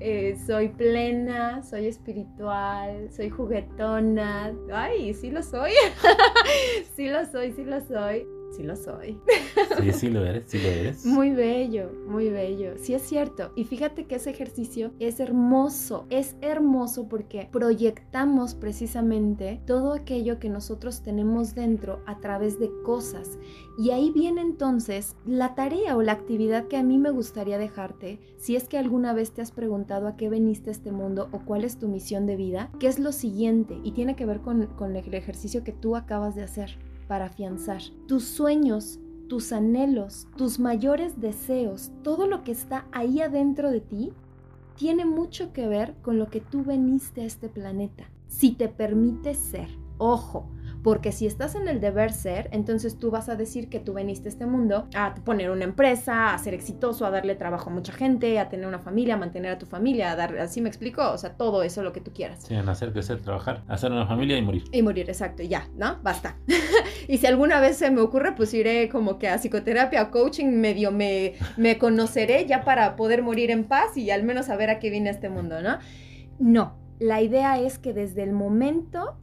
Eh, 0.00 0.36
soy 0.46 0.68
plena, 0.68 1.60
soy 1.64 1.86
espiritual, 1.86 3.10
soy 3.10 3.30
juguetona. 3.30 4.54
Ay, 4.72 5.12
sí 5.12 5.30
lo 5.30 5.42
soy. 5.42 5.72
sí 6.94 7.08
lo 7.08 7.24
soy, 7.26 7.50
sí 7.52 7.64
lo 7.64 7.80
soy. 7.80 8.24
Sí 8.50 8.62
lo 8.62 8.76
soy. 8.76 9.20
Sí, 9.78 9.92
sí 9.92 10.08
lo 10.08 10.24
eres, 10.24 10.44
sí 10.46 10.58
lo 10.58 10.68
eres. 10.68 11.04
Muy 11.18 11.30
bello, 11.32 11.90
muy 12.06 12.30
bello. 12.30 12.74
Sí 12.78 12.94
es 12.94 13.02
cierto. 13.02 13.52
Y 13.54 13.64
fíjate 13.64 14.06
que 14.06 14.16
ese 14.16 14.30
ejercicio 14.30 14.92
es 14.98 15.20
hermoso. 15.20 16.06
Es 16.10 16.36
hermoso 16.40 17.08
porque 17.08 17.48
proyectamos 17.52 18.54
precisamente 18.54 19.60
todo 19.66 19.92
aquello 19.92 20.38
que 20.38 20.48
nosotros 20.48 21.02
tenemos 21.02 21.54
dentro 21.54 22.02
a 22.06 22.18
través 22.18 22.58
de 22.58 22.70
cosas. 22.84 23.38
Y 23.78 23.90
ahí 23.90 24.10
viene 24.10 24.40
entonces 24.40 25.14
la 25.24 25.54
tarea 25.54 25.96
o 25.96 26.02
la 26.02 26.12
actividad 26.12 26.66
que 26.66 26.76
a 26.76 26.82
mí 26.82 26.98
me 26.98 27.10
gustaría 27.10 27.58
dejarte, 27.58 28.18
si 28.36 28.56
es 28.56 28.68
que 28.68 28.78
alguna 28.78 29.12
vez 29.12 29.32
te 29.32 29.42
has 29.42 29.52
preguntado 29.52 30.08
a 30.08 30.16
qué 30.16 30.28
veniste 30.28 30.70
a 30.70 30.72
este 30.72 30.90
mundo 30.90 31.28
o 31.32 31.40
cuál 31.44 31.64
es 31.64 31.78
tu 31.78 31.88
misión 31.88 32.26
de 32.26 32.36
vida, 32.36 32.70
que 32.80 32.88
es 32.88 32.98
lo 32.98 33.12
siguiente 33.12 33.78
y 33.84 33.92
tiene 33.92 34.16
que 34.16 34.26
ver 34.26 34.40
con, 34.40 34.66
con 34.66 34.96
el 34.96 35.14
ejercicio 35.14 35.62
que 35.62 35.72
tú 35.72 35.94
acabas 35.94 36.34
de 36.34 36.42
hacer 36.42 36.78
para 37.08 37.26
afianzar 37.26 37.82
tus 38.06 38.24
sueños, 38.24 39.00
tus 39.28 39.52
anhelos, 39.52 40.28
tus 40.36 40.58
mayores 40.58 41.20
deseos, 41.20 41.90
todo 42.02 42.26
lo 42.26 42.44
que 42.44 42.52
está 42.52 42.86
ahí 42.92 43.20
adentro 43.20 43.70
de 43.70 43.80
ti, 43.80 44.12
tiene 44.76 45.04
mucho 45.04 45.52
que 45.52 45.66
ver 45.66 45.94
con 46.02 46.18
lo 46.18 46.28
que 46.28 46.40
tú 46.40 46.62
veniste 46.62 47.22
a 47.22 47.24
este 47.24 47.48
planeta. 47.48 48.04
Si 48.28 48.52
te 48.52 48.68
permites 48.68 49.38
ser, 49.38 49.68
ojo, 49.98 50.48
porque 50.82 51.12
si 51.12 51.26
estás 51.26 51.54
en 51.54 51.68
el 51.68 51.80
deber 51.80 52.12
ser, 52.12 52.48
entonces 52.52 52.98
tú 52.98 53.10
vas 53.10 53.28
a 53.28 53.36
decir 53.36 53.68
que 53.68 53.80
tú 53.80 53.92
veniste 53.92 54.28
a 54.28 54.32
este 54.32 54.46
mundo 54.46 54.88
a 54.94 55.14
poner 55.14 55.50
una 55.50 55.64
empresa, 55.64 56.32
a 56.32 56.38
ser 56.38 56.54
exitoso, 56.54 57.04
a 57.06 57.10
darle 57.10 57.34
trabajo 57.34 57.70
a 57.70 57.72
mucha 57.72 57.92
gente, 57.92 58.38
a 58.38 58.48
tener 58.48 58.66
una 58.66 58.78
familia, 58.78 59.14
a 59.14 59.16
mantener 59.16 59.52
a 59.52 59.58
tu 59.58 59.66
familia, 59.66 60.12
a 60.12 60.16
dar, 60.16 60.38
así 60.38 60.60
me 60.60 60.68
explico, 60.68 61.10
o 61.10 61.18
sea, 61.18 61.34
todo 61.34 61.62
eso 61.62 61.82
lo 61.82 61.92
que 61.92 62.00
tú 62.00 62.12
quieras. 62.12 62.44
Sí, 62.46 62.54
en 62.54 62.68
hacer, 62.68 62.92
crecer, 62.92 63.20
trabajar, 63.20 63.62
hacer 63.68 63.92
una 63.92 64.06
familia 64.06 64.38
y 64.38 64.42
morir. 64.42 64.64
Y 64.72 64.82
morir, 64.82 65.08
exacto, 65.08 65.42
y 65.42 65.48
ya, 65.48 65.68
¿no? 65.76 65.98
Basta. 66.02 66.36
y 67.08 67.18
si 67.18 67.26
alguna 67.26 67.60
vez 67.60 67.76
se 67.76 67.90
me 67.90 68.00
ocurre, 68.00 68.32
pues 68.32 68.54
iré 68.54 68.88
como 68.88 69.18
que 69.18 69.28
a 69.28 69.38
psicoterapia 69.38 70.02
o 70.02 70.10
coaching, 70.10 70.46
medio 70.46 70.92
me, 70.92 71.34
me 71.56 71.78
conoceré 71.78 72.46
ya 72.46 72.64
para 72.64 72.96
poder 72.96 73.22
morir 73.22 73.50
en 73.50 73.64
paz 73.64 73.96
y 73.96 74.10
al 74.10 74.22
menos 74.22 74.46
saber 74.46 74.70
a 74.70 74.78
qué 74.78 74.90
vine 74.90 75.08
a 75.08 75.12
este 75.12 75.28
mundo, 75.28 75.60
¿no? 75.62 75.78
No, 76.38 76.76
la 76.98 77.22
idea 77.22 77.58
es 77.58 77.78
que 77.78 77.92
desde 77.92 78.22
el 78.22 78.32
momento 78.32 79.16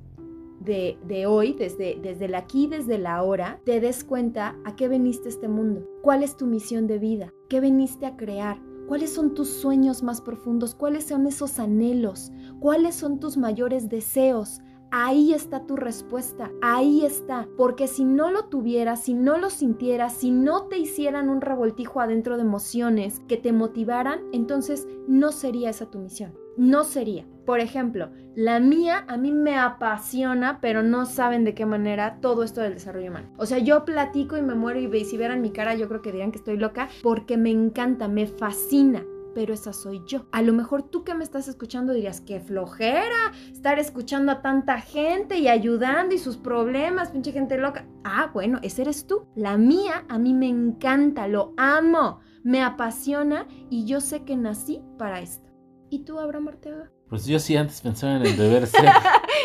de, 0.66 1.26
hoy, 1.28 1.54
desde, 1.54 2.00
desde 2.02 2.26
el 2.26 2.36
aquí, 2.36 2.68
desde 2.68 2.98
la 2.98 3.18
ahora, 3.18 3.62
te 3.64 3.80
des 3.80 4.04
cuenta 4.04 4.56
a 4.66 4.76
qué 4.76 4.88
veniste 4.88 5.28
a 5.28 5.32
este 5.32 5.48
mundo, 5.48 5.88
cuál 6.02 6.24
es 6.24 6.36
tu 6.36 6.46
misión 6.46 6.88
de 6.88 7.00
vida, 7.00 7.34
qué 7.50 7.60
veniste 7.60 8.06
a 8.06 8.18
crear, 8.18 8.60
cuáles 8.88 9.14
son 9.14 9.34
tus 9.34 9.50
sueños 9.50 10.04
más 10.04 10.22
profundos, 10.22 10.76
cuáles 10.76 11.06
son 11.06 11.28
esos 11.28 11.60
anhelos, 11.60 12.32
cuáles 12.60 12.96
son 12.96 13.20
tus 13.20 13.38
mayores 13.38 13.90
deseos. 13.90 14.60
Ahí 14.92 15.34
está 15.34 15.66
tu 15.66 15.76
respuesta, 15.76 16.52
ahí 16.62 17.04
está, 17.06 17.50
porque 17.58 17.88
si 17.88 18.06
no 18.06 18.32
lo 18.32 18.46
tuvieras, 18.46 19.04
si 19.04 19.14
no 19.14 19.38
lo 19.38 19.50
sintieras, 19.50 20.14
si 20.14 20.32
no 20.32 20.68
te 20.68 20.78
hicieran 20.78 21.30
un 21.30 21.42
revoltijo 21.42 22.00
adentro 22.00 22.38
de 22.38 22.44
emociones 22.44 23.20
que 23.28 23.36
te 23.36 23.52
motivaran, 23.52 24.22
entonces 24.32 24.88
no 25.08 25.32
sería 25.32 25.72
esa 25.72 25.90
tu 25.90 26.00
misión, 26.00 26.34
no 26.58 26.84
sería. 26.84 27.26
Por 27.46 27.60
ejemplo, 27.60 28.10
la 28.36 28.60
mía 28.60 29.06
a 29.08 29.18
mí 29.18 29.32
me 29.32 29.58
apasiona, 29.58 30.60
pero 30.62 30.82
no 30.82 31.06
saben 31.06 31.44
de 31.44 31.54
qué 31.54 31.66
manera 31.66 32.20
todo 32.22 32.44
esto 32.44 32.62
del 32.62 32.74
desarrollo 32.74 33.12
humano. 33.12 33.30
O 33.38 33.46
sea, 33.46 33.60
yo 33.60 33.86
platico 33.86 34.36
y 34.36 34.42
me 34.42 34.56
muero 34.56 34.80
y 34.80 35.06
si 35.06 35.18
vieran 35.18 35.42
mi 35.42 35.52
cara 35.52 35.76
yo 35.76 35.88
creo 35.88 36.02
que 36.02 36.12
dirían 36.12 36.32
que 36.32 36.40
estoy 36.40 36.58
loca 36.58 36.90
porque 37.04 37.38
me 37.38 37.52
encanta, 37.52 38.08
me 38.08 38.26
fascina. 38.26 39.06
Pero 39.36 39.54
esa 39.54 39.74
soy 39.74 40.02
yo. 40.08 40.28
A 40.32 40.42
lo 40.42 40.54
mejor 40.54 40.84
tú 40.84 41.04
que 41.04 41.14
me 41.14 41.26
estás 41.26 41.50
escuchando 41.50 41.92
dirías, 41.94 42.22
qué 42.22 42.40
flojera 42.40 43.34
estar 43.52 43.80
escuchando 43.80 44.32
a 44.32 44.42
tanta 44.42 44.80
gente 44.80 45.38
y 45.38 45.50
ayudando 45.50 46.16
y 46.16 46.20
sus 46.20 46.38
problemas, 46.38 47.12
pinche 47.12 47.34
gente 47.34 47.58
loca. 47.58 47.86
Ah, 48.06 48.32
bueno, 48.34 48.60
ese 48.64 48.84
eres 48.84 49.08
tú. 49.08 49.28
La 49.36 49.58
mía 49.58 50.06
a 50.08 50.18
mí 50.18 50.34
me 50.34 50.48
encanta, 50.48 51.28
lo 51.28 51.54
amo, 51.58 52.22
me 52.44 52.64
apasiona 52.64 53.46
y 53.70 53.84
yo 53.86 54.00
sé 54.00 54.24
que 54.24 54.38
nací 54.38 54.82
para 54.98 55.20
esto. 55.20 55.55
¿Y 55.90 56.00
tú, 56.00 56.20
Abraham 56.20 56.50
Arteaga? 56.50 56.92
Pues 57.10 57.26
yo 57.26 57.40
sí 57.40 57.56
antes 57.56 57.82
pensaba 57.82 58.18
en 58.18 58.26
el 58.26 58.36
deber 58.36 58.66
ser, 58.66 58.90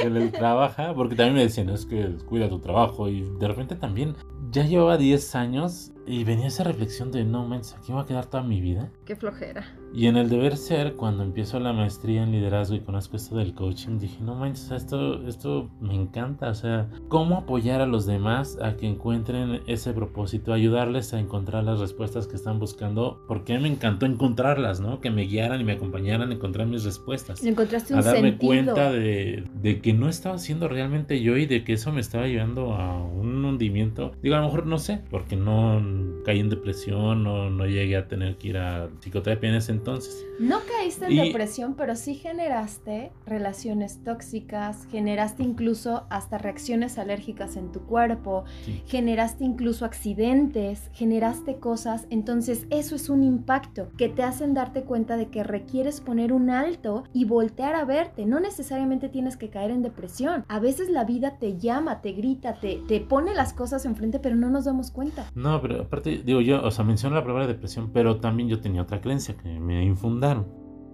en 0.03 0.16
el 0.16 0.33
trabaja, 0.33 0.94
porque 0.94 1.14
también 1.14 1.35
me 1.35 1.42
decían, 1.42 1.68
es 1.68 1.85
que 1.85 2.16
cuida 2.26 2.48
tu 2.48 2.59
trabajo 2.59 3.09
y 3.09 3.22
de 3.38 3.48
repente 3.48 3.76
también 3.76 4.16
ya 4.50 4.64
llevaba 4.64 4.96
10 4.96 5.35
años 5.35 5.92
y 6.07 6.25
venía 6.25 6.49
esa 6.49 6.65
reflexión 6.65 7.11
de 7.11 7.25
no 7.25 7.47
manches, 7.47 7.75
aquí 7.75 7.93
va 7.93 8.03
a 8.03 8.07
quedar 8.07 8.27
toda 8.27 8.43
mi 8.43 8.61
vida. 8.61 8.91
Qué 9.05 9.17
flojera. 9.17 9.65
Y 9.93 10.07
en 10.07 10.17
el 10.17 10.29
deber 10.29 10.57
ser, 10.57 10.95
cuando 10.95 11.25
empiezo 11.25 11.59
la 11.59 11.73
maestría 11.73 12.23
en 12.23 12.31
liderazgo 12.31 12.77
y 12.77 12.81
conozco 12.81 13.17
esto 13.17 13.37
del 13.37 13.55
coaching, 13.55 13.99
dije, 13.99 14.19
no 14.23 14.37
manches, 14.37 14.71
esto, 14.71 15.27
esto 15.27 15.69
me 15.81 15.95
encanta. 15.95 16.51
O 16.51 16.55
sea, 16.55 16.89
cómo 17.09 17.39
apoyar 17.39 17.81
a 17.81 17.87
los 17.87 18.07
demás 18.07 18.57
a 18.63 18.77
que 18.77 18.87
encuentren 18.87 19.63
ese 19.67 19.93
propósito, 19.93 20.53
ayudarles 20.53 21.13
a 21.13 21.19
encontrar 21.19 21.65
las 21.65 21.81
respuestas 21.81 22.29
que 22.29 22.37
están 22.37 22.61
buscando, 22.61 23.21
porque 23.27 23.59
me 23.59 23.69
encantó 23.69 24.07
encontrarlas, 24.07 24.81
¿no? 24.81 25.01
Que 25.01 25.11
me 25.11 25.23
guiaran 25.23 25.61
y 25.61 25.65
me 25.65 25.73
acompañaran 25.73 26.31
a 26.31 26.35
encontrar 26.35 26.67
mis 26.69 26.85
respuestas. 26.85 27.45
Encontraste 27.45 27.95
un 27.95 28.01
a 28.01 28.03
darme 28.03 28.31
sentido. 28.31 28.49
cuenta 28.49 28.93
de, 28.93 29.45
de 29.55 29.81
que 29.81 29.93
no 29.93 30.09
estaba 30.09 30.39
siendo 30.39 30.69
realmente 30.69 31.21
yo 31.21 31.37
y 31.37 31.47
de 31.47 31.65
que 31.65 31.73
eso 31.73 31.93
me 31.93 32.01
estaba 32.01 32.29
llevando 32.29 32.75
a 32.75 33.03
un 33.03 33.45
hundimiento. 33.45 34.13
Digo, 34.23 34.37
a 34.37 34.39
lo 34.39 34.45
mejor 34.45 34.67
no 34.67 34.79
sé, 34.79 35.01
porque 35.11 35.35
no 35.35 35.81
caí 36.24 36.40
en 36.40 36.48
depresión, 36.50 37.22
no, 37.24 37.50
no 37.50 37.66
llegué 37.66 37.96
a 37.96 38.09
tener 38.09 38.37
que 38.37 38.48
ir 38.48 38.59
a 38.59 38.88
psicoterapia 39.00 39.48
en 39.50 39.55
ese 39.57 39.72
entonces. 39.72 40.24
No 40.38 40.59
caíste 40.76 41.07
en 41.07 41.12
Y- 41.12 41.16
depresión, 41.29 41.74
pero 41.74 41.96
sí 41.96 42.14
generaste 42.14 43.12
relaciones 43.26 44.03
tóxicas, 44.05 44.87
generaste 44.90 45.42
incluso 45.42 46.05
hasta 46.11 46.38
reacciones 46.38 46.98
alérgicas 46.98 47.57
en 47.57 47.72
tu 47.72 47.81
cuerpo, 47.81 48.44
Sí. 48.64 48.83
generaste 48.87 49.44
incluso 49.44 49.85
accidentes, 49.85 50.90
generaste 50.92 51.57
cosas, 51.57 52.07
entonces 52.11 52.66
eso 52.70 52.94
es 52.96 53.09
un 53.09 53.22
impacto 53.24 53.88
que 53.96 54.09
te 54.09 54.22
hacen 54.22 54.55
darte 54.55 54.83
cuenta 54.83 55.16
de 55.16 55.29
que 55.29 55.42
requieres 55.44 56.00
poner 56.00 56.33
un 56.33 56.50
alto 56.50 57.05
y 57.12 57.24
voltear 57.24 57.74
a 57.74 57.85
verte, 57.85 58.26
no 58.26 58.40
necesariamente 58.40 59.09
tienes 59.09 59.37
que 59.37 59.48
caer 59.50 59.70
en 59.70 59.83
depresión, 59.83 60.44
a 60.48 60.59
veces 60.61 60.90
la 60.90 61.05
vida 61.05 61.37
te 61.38 61.57
llama, 61.59 62.00
te 62.00 62.12
grita, 62.12 62.55
te, 62.61 62.81
te 62.88 63.00
pone 63.00 63.35
las 63.35 63.53
cosas 63.53 63.85
enfrente, 63.85 64.18
pero 64.18 64.37
no 64.37 64.50
nos 64.50 64.64
damos 64.64 64.90
cuenta. 64.90 65.31
No, 65.35 65.61
pero 65.62 65.80
aparte, 65.81 66.23
digo 66.25 66.40
yo, 66.40 66.62
o 66.62 66.71
sea, 66.71 66.85
menciono 66.85 67.16
la 67.16 67.23
palabra 67.23 67.47
depresión, 67.47 67.90
pero 67.93 68.21
también 68.21 68.49
yo 68.49 68.61
tenía 68.61 68.83
otra 68.83 69.01
creencia 69.01 69.37
que 69.37 69.61
me 69.61 69.85
infundaron. 69.85 70.47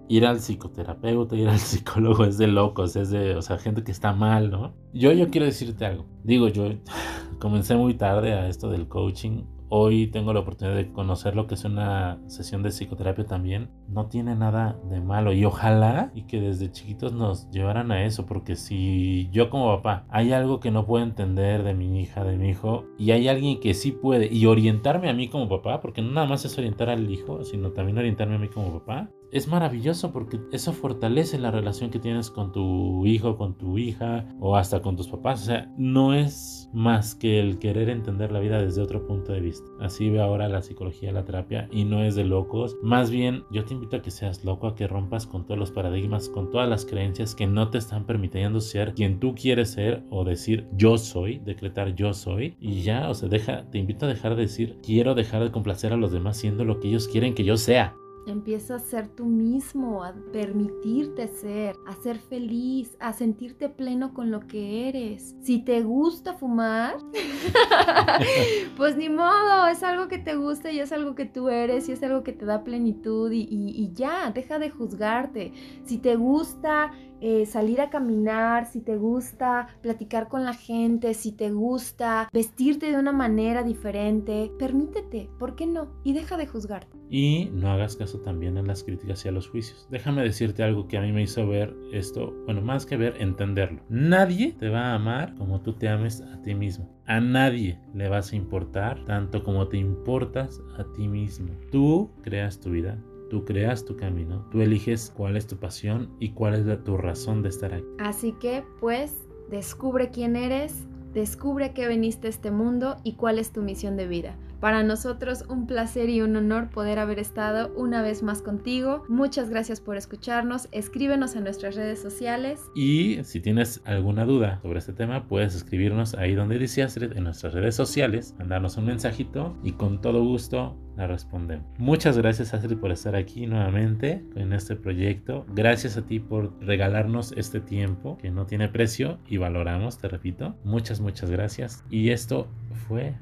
Ir 0.09 0.25
al 0.25 0.37
psicoterapeuta, 0.37 1.35
ir 1.35 1.49
al 1.49 1.59
psicólogo 1.59 2.25
es 2.25 2.37
de 2.37 2.47
locos, 2.47 2.95
es 2.95 3.09
de, 3.09 3.35
o 3.35 3.41
sea, 3.41 3.57
gente 3.57 3.83
que 3.83 3.91
está 3.91 4.13
mal, 4.13 4.49
¿no? 4.49 4.73
Yo, 4.93 5.11
yo 5.11 5.29
quiero 5.29 5.45
decirte 5.45 5.85
algo. 5.85 6.05
Digo, 6.23 6.47
yo 6.47 6.69
comencé 7.39 7.75
muy 7.75 7.93
tarde 7.95 8.33
a 8.33 8.47
esto 8.47 8.69
del 8.69 8.87
coaching. 8.87 9.43
Hoy 9.69 10.07
tengo 10.07 10.31
la 10.33 10.39
oportunidad 10.39 10.77
de 10.77 10.91
conocer 10.91 11.35
lo 11.35 11.45
que 11.47 11.55
es 11.55 11.65
una 11.65 12.19
sesión 12.27 12.63
de 12.63 12.69
psicoterapia 12.69 13.25
también. 13.25 13.69
No 13.89 14.07
tiene 14.07 14.33
nada 14.35 14.79
de 14.89 15.01
malo 15.01 15.33
y 15.33 15.43
ojalá 15.43 16.11
y 16.15 16.23
que 16.23 16.39
desde 16.39 16.71
chiquitos 16.71 17.11
nos 17.13 17.49
llevaran 17.51 17.91
a 17.91 18.05
eso, 18.05 18.25
porque 18.25 18.55
si 18.55 19.29
yo 19.31 19.49
como 19.49 19.75
papá 19.75 20.05
hay 20.09 20.31
algo 20.31 20.61
que 20.61 20.71
no 20.71 20.85
puedo 20.85 21.03
entender 21.03 21.63
de 21.63 21.73
mi 21.73 21.99
hija, 22.01 22.23
de 22.23 22.37
mi 22.37 22.49
hijo, 22.49 22.85
y 22.97 23.11
hay 23.11 23.27
alguien 23.27 23.59
que 23.59 23.73
sí 23.73 23.91
puede 23.91 24.33
y 24.33 24.45
orientarme 24.45 25.09
a 25.09 25.13
mí 25.13 25.27
como 25.27 25.49
papá, 25.49 25.81
porque 25.81 26.01
no 26.01 26.11
nada 26.11 26.27
más 26.27 26.45
es 26.45 26.57
orientar 26.57 26.89
al 26.89 27.11
hijo, 27.11 27.43
sino 27.43 27.71
también 27.71 27.97
orientarme 27.97 28.35
a 28.35 28.39
mí 28.39 28.47
como 28.47 28.79
papá, 28.79 29.09
es 29.31 29.47
maravilloso 29.47 30.13
porque 30.13 30.39
eso 30.53 30.71
fortalece 30.71 31.37
la 31.37 31.51
relación 31.51 31.89
que 31.89 31.99
tienes 31.99 32.31
con 32.31 32.53
tu 32.53 33.05
hijo, 33.05 33.35
con 33.37 33.57
tu 33.57 33.77
hija 33.77 34.25
o 34.39 34.55
hasta 34.55 34.81
con 34.81 34.95
tus 34.95 35.09
papás. 35.09 35.41
O 35.41 35.45
sea, 35.45 35.69
no 35.77 36.13
es 36.13 36.56
más 36.73 37.15
que 37.15 37.39
el 37.39 37.59
querer 37.59 37.89
entender 37.89 38.31
la 38.31 38.39
vida 38.39 38.61
desde 38.61 38.81
otro 38.81 39.05
punto 39.05 39.31
de 39.31 39.41
vista. 39.41 39.69
Así 39.79 40.09
ve 40.09 40.19
ahora 40.19 40.47
la 40.47 40.61
psicología, 40.61 41.11
la 41.11 41.25
terapia 41.25 41.67
y 41.71 41.85
no 41.85 42.03
es 42.03 42.15
de 42.15 42.25
locos. 42.25 42.77
Más 42.81 43.09
bien, 43.09 43.43
yo 43.51 43.65
te 43.65 43.73
invito 43.73 43.97
a 43.97 44.01
que 44.01 44.11
seas 44.11 44.43
loco, 44.43 44.67
a 44.67 44.75
que 44.75 44.87
rompas 44.87 45.25
con 45.25 45.45
todos 45.45 45.59
los 45.59 45.71
paradigmas, 45.71 46.29
con 46.29 46.51
todas 46.51 46.69
las 46.69 46.85
creencias 46.85 47.35
que 47.35 47.47
no 47.47 47.69
te 47.69 47.77
están 47.77 48.05
permitiendo 48.05 48.59
ser 48.61 48.93
quien 48.93 49.19
tú 49.19 49.35
quieres 49.35 49.71
ser 49.71 50.03
o 50.09 50.23
decir 50.23 50.67
yo 50.73 50.97
soy, 50.97 51.39
decretar 51.39 51.95
yo 51.95 52.13
soy 52.13 52.55
y 52.59 52.81
ya, 52.81 53.09
o 53.09 53.13
sea, 53.13 53.29
deja, 53.29 53.69
te 53.69 53.77
invito 53.77 54.05
a 54.05 54.09
dejar 54.09 54.35
de 54.35 54.43
decir 54.43 54.77
quiero 54.83 55.15
dejar 55.15 55.43
de 55.43 55.51
complacer 55.51 55.93
a 55.93 55.97
los 55.97 56.11
demás 56.11 56.37
siendo 56.37 56.63
lo 56.65 56.79
que 56.79 56.89
ellos 56.89 57.07
quieren 57.07 57.33
que 57.33 57.43
yo 57.43 57.57
sea. 57.57 57.95
Empieza 58.27 58.75
a 58.75 58.79
ser 58.79 59.07
tú 59.07 59.25
mismo, 59.25 60.03
a 60.03 60.13
permitirte 60.33 61.27
ser, 61.29 61.75
a 61.87 61.93
ser 61.95 62.19
feliz, 62.19 62.95
a 62.99 63.13
sentirte 63.13 63.69
pleno 63.69 64.13
con 64.13 64.31
lo 64.31 64.41
que 64.47 64.89
eres. 64.89 65.35
Si 65.41 65.63
te 65.63 65.81
gusta 65.81 66.33
fumar, 66.33 66.97
pues 68.77 68.95
ni 68.97 69.09
modo, 69.09 69.67
es 69.67 69.81
algo 69.83 70.07
que 70.07 70.17
te 70.17 70.35
gusta 70.35 70.71
y 70.71 70.79
es 70.79 70.91
algo 70.91 71.15
que 71.15 71.25
tú 71.25 71.49
eres 71.49 71.87
y 71.89 71.93
es 71.93 72.03
algo 72.03 72.23
que 72.23 72.33
te 72.33 72.45
da 72.45 72.63
plenitud 72.63 73.31
y, 73.31 73.41
y- 73.49 73.71
y 73.81 73.93
ya, 73.93 74.31
deja 74.31 74.59
de 74.59 74.69
juzgarte. 74.69 75.53
Si 75.85 75.97
te 75.97 76.15
gusta 76.15 76.91
eh, 77.21 77.45
salir 77.45 77.81
a 77.81 77.89
caminar, 77.89 78.65
si 78.65 78.81
te 78.81 78.97
gusta 78.97 79.67
platicar 79.81 80.27
con 80.27 80.43
la 80.43 80.53
gente, 80.53 81.13
si 81.13 81.31
te 81.31 81.51
gusta 81.51 82.29
vestirte 82.33 82.91
de 82.91 82.97
una 82.97 83.11
manera 83.11 83.63
diferente, 83.63 84.51
permítete, 84.59 85.29
¿por 85.39 85.55
qué 85.55 85.65
no? 85.67 85.89
Y 86.03 86.13
deja 86.13 86.37
de 86.37 86.47
juzgarte. 86.47 86.97
Y 87.09 87.49
no 87.53 87.71
hagas 87.71 87.95
caso 87.95 88.19
también 88.19 88.57
en 88.57 88.67
las 88.67 88.83
críticas 88.83 89.23
y 89.23 89.29
a 89.29 89.31
los 89.31 89.47
juicios. 89.47 89.87
Déjame 89.89 90.23
decirte 90.23 90.63
algo 90.63 90.87
que 90.87 90.97
a 90.97 91.01
mí 91.01 91.11
me 91.11 91.23
hizo 91.23 91.47
ver 91.47 91.73
esto, 91.93 92.33
bueno, 92.45 92.61
más 92.61 92.85
que 92.85 92.97
ver, 92.97 93.15
entenderlo. 93.19 93.81
Nadie 93.89 94.53
te 94.53 94.69
va 94.69 94.91
a 94.91 94.95
amar 94.95 95.35
como 95.35 95.61
tú 95.61 95.73
te 95.73 95.87
ames 95.87 96.21
a 96.21 96.41
ti 96.41 96.53
mismo. 96.53 96.89
A 97.05 97.21
nadie 97.21 97.79
le 97.93 98.09
vas 98.09 98.33
a 98.33 98.35
importar 98.35 99.05
tanto 99.05 99.43
como 99.43 99.67
te 99.67 99.77
importas 99.77 100.61
a 100.77 100.83
ti 100.93 101.07
mismo. 101.07 101.53
Tú 101.71 102.11
creas 102.21 102.59
tu 102.59 102.71
vida. 102.71 102.97
Tú 103.29 103.43
creas 103.43 103.83
tu 103.83 103.95
camino, 103.97 104.47
tú 104.51 104.61
eliges 104.61 105.11
cuál 105.15 105.35
es 105.35 105.47
tu 105.47 105.57
pasión 105.57 106.09
y 106.19 106.31
cuál 106.31 106.55
es 106.55 106.83
tu 106.83 106.97
razón 106.97 107.43
de 107.43 107.49
estar 107.49 107.73
aquí. 107.73 107.85
Así 107.99 108.33
que, 108.33 108.63
pues, 108.79 109.27
descubre 109.49 110.11
quién 110.11 110.35
eres, 110.35 110.87
descubre 111.13 111.65
a 111.65 111.73
qué 111.73 111.87
veniste 111.87 112.27
a 112.27 112.29
este 112.29 112.51
mundo 112.51 112.97
y 113.03 113.13
cuál 113.13 113.39
es 113.39 113.51
tu 113.51 113.61
misión 113.61 113.97
de 113.97 114.07
vida. 114.07 114.37
Para 114.59 114.83
nosotros 114.83 115.45
un 115.49 115.67
placer 115.67 116.09
y 116.09 116.21
un 116.21 116.35
honor 116.35 116.69
poder 116.69 116.97
haber 116.97 117.19
estado 117.19 117.71
una 117.75 118.01
vez 118.01 118.23
más 118.23 118.41
contigo. 118.41 119.03
Muchas 119.07 119.49
gracias 119.49 119.81
por 119.81 119.97
escucharnos. 119.97 120.67
Escríbenos 120.71 121.35
en 121.35 121.43
nuestras 121.43 121.75
redes 121.75 122.01
sociales. 122.01 122.61
Y 122.75 123.23
si 123.23 123.39
tienes 123.39 123.81
alguna 123.85 124.25
duda 124.25 124.59
sobre 124.63 124.79
este 124.79 124.93
tema, 124.93 125.27
puedes 125.27 125.55
escribirnos 125.55 126.15
ahí 126.15 126.33
donde 126.33 126.57
dice 126.57 126.81
Astrid 126.81 127.15
en 127.15 127.25
nuestras 127.25 127.53
redes 127.53 127.75
sociales, 127.75 128.35
mandarnos 128.39 128.77
un 128.77 128.85
mensajito 128.85 129.55
y 129.63 129.73
con 129.73 130.01
todo 130.01 130.23
gusto 130.23 130.75
la 130.97 131.05
respondemos. 131.05 131.67
Muchas 131.77 132.17
gracias 132.17 132.55
Astrid 132.55 132.77
por 132.77 132.91
estar 132.91 133.15
aquí 133.15 133.45
nuevamente 133.45 134.25
en 134.35 134.53
este 134.53 134.75
proyecto. 134.75 135.45
Gracias 135.49 135.97
a 135.97 136.05
ti 136.05 136.19
por 136.19 136.59
regalarnos 136.59 137.33
este 137.37 137.59
tiempo 137.59 138.17
que 138.17 138.31
no 138.31 138.47
tiene 138.47 138.69
precio 138.69 139.19
y 139.27 139.37
valoramos, 139.37 139.99
te 139.99 140.07
repito. 140.07 140.55
Muchas, 140.63 140.99
muchas 140.99 141.29
gracias. 141.29 141.83
Y 141.91 142.09
esto 142.09 142.47
fue 142.87 143.15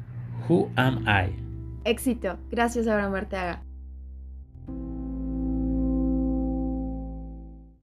Who 0.48 0.70
Am 0.76 1.04
I? 1.08 1.34
Éxito. 1.86 2.38
Gracias, 2.52 2.88
Abraham 2.88 3.16
Arteaga. 3.16 3.62